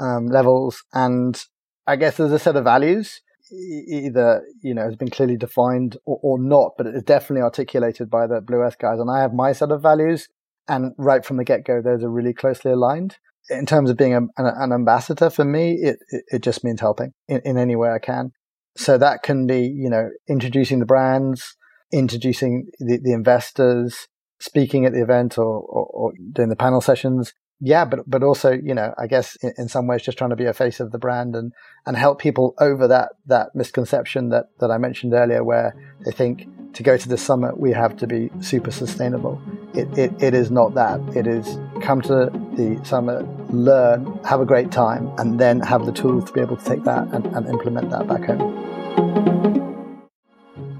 um, 0.00 0.26
levels. 0.26 0.82
And 0.92 1.40
I 1.86 1.96
guess 1.96 2.16
there's 2.16 2.32
a 2.32 2.38
set 2.38 2.56
of 2.56 2.64
values 2.64 3.20
either, 3.50 4.42
you 4.62 4.74
know, 4.74 4.84
has 4.84 4.96
been 4.96 5.10
clearly 5.10 5.36
defined 5.36 5.96
or, 6.04 6.18
or 6.22 6.38
not, 6.38 6.72
but 6.76 6.86
it's 6.86 7.02
definitely 7.02 7.42
articulated 7.42 8.10
by 8.10 8.26
the 8.26 8.40
Blue 8.40 8.58
Earth 8.58 8.78
guys. 8.78 8.98
And 8.98 9.10
I 9.10 9.20
have 9.20 9.32
my 9.32 9.52
set 9.52 9.70
of 9.70 9.82
values. 9.82 10.28
And 10.68 10.92
right 10.98 11.24
from 11.24 11.38
the 11.38 11.44
get 11.44 11.64
go, 11.64 11.80
those 11.80 12.02
are 12.02 12.10
really 12.10 12.34
closely 12.34 12.72
aligned. 12.72 13.16
In 13.48 13.64
terms 13.64 13.88
of 13.88 13.96
being 13.96 14.12
a, 14.12 14.18
an, 14.18 14.30
an, 14.36 14.72
ambassador 14.72 15.30
for 15.30 15.46
me, 15.46 15.78
it, 15.80 15.96
it, 16.10 16.24
it 16.28 16.42
just 16.42 16.62
means 16.62 16.80
helping 16.80 17.14
in, 17.26 17.40
in 17.46 17.56
any 17.56 17.74
way 17.74 17.88
I 17.88 17.98
can. 17.98 18.32
So 18.78 18.96
that 18.96 19.24
can 19.24 19.44
be, 19.44 19.62
you 19.62 19.90
know, 19.90 20.08
introducing 20.28 20.78
the 20.78 20.86
brands, 20.86 21.56
introducing 21.92 22.68
the, 22.78 23.00
the 23.02 23.12
investors, 23.12 24.06
speaking 24.38 24.86
at 24.86 24.92
the 24.92 25.02
event 25.02 25.36
or, 25.36 25.44
or, 25.44 25.86
or, 25.86 26.12
doing 26.32 26.48
the 26.48 26.54
panel 26.54 26.80
sessions. 26.80 27.32
Yeah, 27.60 27.84
but 27.84 28.08
but 28.08 28.22
also, 28.22 28.52
you 28.52 28.72
know, 28.72 28.94
I 28.96 29.08
guess 29.08 29.36
in, 29.36 29.52
in, 29.58 29.68
some 29.68 29.88
ways, 29.88 30.02
just 30.02 30.16
trying 30.16 30.30
to 30.30 30.36
be 30.36 30.44
a 30.44 30.52
face 30.52 30.78
of 30.78 30.92
the 30.92 30.98
brand 30.98 31.34
and 31.34 31.52
and 31.86 31.96
help 31.96 32.20
people 32.20 32.54
over 32.60 32.86
that 32.86 33.10
that 33.26 33.54
misconception 33.54 34.28
that 34.28 34.50
that 34.60 34.70
I 34.70 34.78
mentioned 34.78 35.12
earlier, 35.12 35.42
where 35.42 35.74
they 36.04 36.12
think 36.12 36.46
to 36.74 36.84
go 36.84 36.96
to 36.96 37.08
the 37.08 37.16
summit 37.16 37.58
we 37.58 37.72
have 37.72 37.96
to 37.96 38.06
be 38.06 38.30
super 38.40 38.70
sustainable. 38.70 39.40
it, 39.74 39.98
it, 39.98 40.22
it 40.22 40.34
is 40.34 40.50
not 40.50 40.74
that. 40.74 41.00
It 41.16 41.26
is 41.26 41.58
come 41.82 42.00
to 42.02 42.30
the 42.54 42.80
summit, 42.84 43.26
learn, 43.52 44.20
have 44.24 44.40
a 44.40 44.46
great 44.46 44.70
time, 44.70 45.10
and 45.18 45.40
then 45.40 45.60
have 45.60 45.84
the 45.86 45.92
tools 45.92 46.26
to 46.26 46.32
be 46.32 46.40
able 46.40 46.56
to 46.56 46.64
take 46.64 46.84
that 46.84 47.08
and, 47.08 47.26
and 47.26 47.46
implement 47.48 47.90
that 47.90 48.06
back 48.06 48.24
home. 48.24 48.77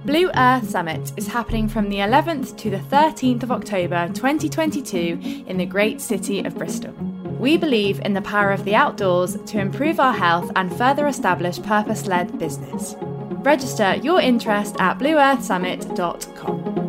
Blue 0.09 0.31
Earth 0.37 0.71
Summit 0.71 1.13
is 1.19 1.27
happening 1.27 1.69
from 1.69 1.91
the 1.91 1.99
11th 1.99 2.57
to 2.57 2.71
the 2.71 2.79
13th 2.79 3.43
of 3.43 3.53
October 3.53 4.09
2022 4.15 5.45
in 5.47 5.59
the 5.59 5.67
great 5.67 6.01
city 6.01 6.43
of 6.47 6.57
Bristol. 6.57 6.95
We 7.39 7.59
believe 7.59 8.01
in 8.01 8.15
the 8.15 8.23
power 8.23 8.51
of 8.51 8.65
the 8.65 8.75
outdoors 8.75 9.37
to 9.37 9.59
improve 9.59 10.01
our 10.01 10.15
health 10.15 10.51
and 10.57 10.75
further 10.75 11.09
establish 11.09 11.61
purpose 11.61 12.07
led 12.07 12.39
business. 12.39 12.95
Register 13.01 13.97
your 13.97 14.19
interest 14.19 14.77
at 14.79 14.99
blueearthsummit.com. 14.99 16.88